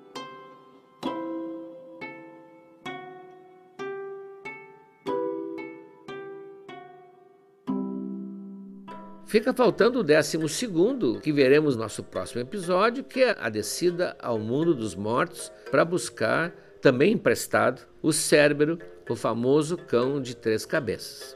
Fica 9.27 9.53
faltando 9.53 9.99
o 9.99 10.03
décimo 10.03 10.47
segundo, 10.47 11.19
que 11.19 11.33
veremos 11.33 11.75
no 11.75 11.83
nosso 11.83 12.01
próximo 12.01 12.39
episódio, 12.39 13.03
que 13.03 13.23
é 13.23 13.35
a 13.37 13.49
descida 13.49 14.15
ao 14.21 14.39
mundo 14.39 14.73
dos 14.73 14.95
mortos 14.95 15.51
para 15.69 15.83
buscar, 15.83 16.51
também 16.81 17.11
emprestado, 17.11 17.81
o 18.01 18.13
Cérbero, 18.13 18.79
o 19.09 19.17
famoso 19.17 19.75
cão 19.75 20.21
de 20.21 20.33
três 20.33 20.65
cabeças. 20.65 21.35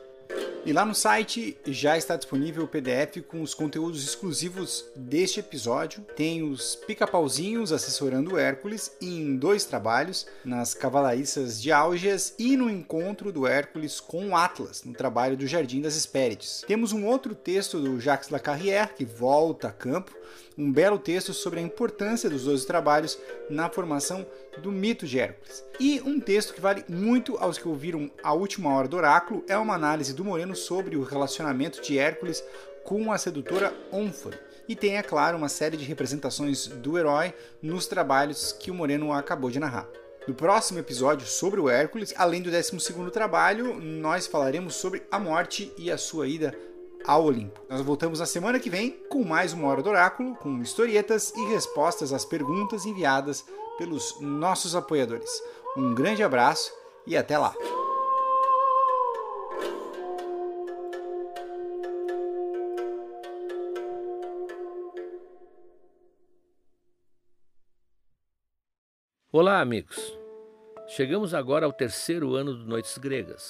E 0.63 0.71
lá 0.71 0.85
no 0.85 0.93
site 0.93 1.57
já 1.65 1.97
está 1.97 2.15
disponível 2.15 2.65
o 2.65 2.67
PDF 2.67 3.23
com 3.27 3.41
os 3.41 3.55
conteúdos 3.55 4.03
exclusivos 4.03 4.85
deste 4.95 5.39
episódio. 5.39 6.05
Tem 6.15 6.43
os 6.43 6.75
pica-pauzinhos 6.75 7.71
assessorando 7.71 8.33
o 8.33 8.37
Hércules 8.37 8.91
em 9.01 9.35
dois 9.37 9.65
trabalhos, 9.65 10.27
nas 10.45 10.75
Cavalariças 10.75 11.59
de 11.59 11.71
Álgias 11.71 12.35
e 12.37 12.55
no 12.55 12.69
encontro 12.69 13.31
do 13.31 13.47
Hércules 13.47 13.99
com 13.99 14.29
o 14.29 14.35
Atlas, 14.35 14.83
no 14.83 14.93
trabalho 14.93 15.35
do 15.35 15.47
Jardim 15.47 15.81
das 15.81 15.97
Hespérides. 15.97 16.63
Temos 16.67 16.93
um 16.93 17.07
outro 17.07 17.33
texto 17.33 17.79
do 17.79 17.99
Jacques 17.99 18.29
Lacarrière, 18.29 18.93
que 18.93 19.03
volta 19.03 19.69
a 19.69 19.71
campo, 19.71 20.15
um 20.57 20.71
belo 20.71 20.99
texto 20.99 21.33
sobre 21.33 21.59
a 21.59 21.63
importância 21.63 22.29
dos 22.29 22.43
12 22.43 22.65
trabalhos 22.65 23.17
na 23.49 23.69
formação 23.69 24.25
do 24.61 24.71
mito 24.71 25.05
de 25.05 25.19
Hércules. 25.19 25.63
E 25.79 26.01
um 26.01 26.19
texto 26.19 26.53
que 26.53 26.61
vale 26.61 26.83
muito 26.87 27.37
aos 27.37 27.57
que 27.57 27.67
ouviram 27.67 28.11
a 28.23 28.33
última 28.33 28.73
hora 28.73 28.87
do 28.87 28.97
oráculo 28.97 29.43
é 29.47 29.57
uma 29.57 29.75
análise 29.75 30.13
do 30.13 30.25
Moreno 30.25 30.55
sobre 30.55 30.95
o 30.95 31.03
relacionamento 31.03 31.81
de 31.81 31.97
Hércules 31.97 32.43
com 32.83 33.11
a 33.11 33.17
sedutora 33.17 33.73
Ônfale. 33.91 34.37
E 34.67 34.75
tem, 34.75 34.97
é 34.97 35.03
claro, 35.03 35.37
uma 35.37 35.49
série 35.49 35.77
de 35.77 35.83
representações 35.83 36.67
do 36.67 36.97
herói 36.97 37.33
nos 37.61 37.87
trabalhos 37.87 38.51
que 38.51 38.71
o 38.71 38.73
Moreno 38.73 39.11
acabou 39.11 39.49
de 39.49 39.59
narrar. 39.59 39.87
No 40.27 40.35
próximo 40.35 40.77
episódio 40.77 41.25
sobre 41.25 41.59
o 41.59 41.67
Hércules, 41.67 42.13
além 42.15 42.43
do 42.43 42.51
12 42.51 42.77
trabalho, 43.11 43.79
nós 43.81 44.27
falaremos 44.27 44.75
sobre 44.75 45.01
a 45.09 45.19
morte 45.19 45.73
e 45.77 45.89
a 45.89 45.97
sua 45.97 46.27
ida 46.27 46.55
ao 47.05 47.25
Olimpo. 47.25 47.59
Nós 47.69 47.81
voltamos 47.81 48.19
na 48.19 48.25
semana 48.25 48.59
que 48.59 48.69
vem 48.69 48.91
com 49.09 49.23
mais 49.23 49.53
uma 49.53 49.67
Hora 49.67 49.81
do 49.81 49.89
Oráculo, 49.89 50.35
com 50.35 50.61
historietas 50.61 51.33
e 51.35 51.45
respostas 51.47 52.13
às 52.13 52.25
perguntas 52.25 52.85
enviadas 52.85 53.45
pelos 53.77 54.19
nossos 54.19 54.75
apoiadores. 54.75 55.29
Um 55.75 55.93
grande 55.93 56.23
abraço 56.23 56.71
e 57.07 57.17
até 57.17 57.37
lá! 57.37 57.53
Olá, 69.33 69.61
amigos! 69.61 69.97
Chegamos 70.89 71.33
agora 71.33 71.65
ao 71.65 71.71
terceiro 71.71 72.35
ano 72.35 72.53
do 72.53 72.65
Noites 72.65 72.97
Gregas. 72.97 73.49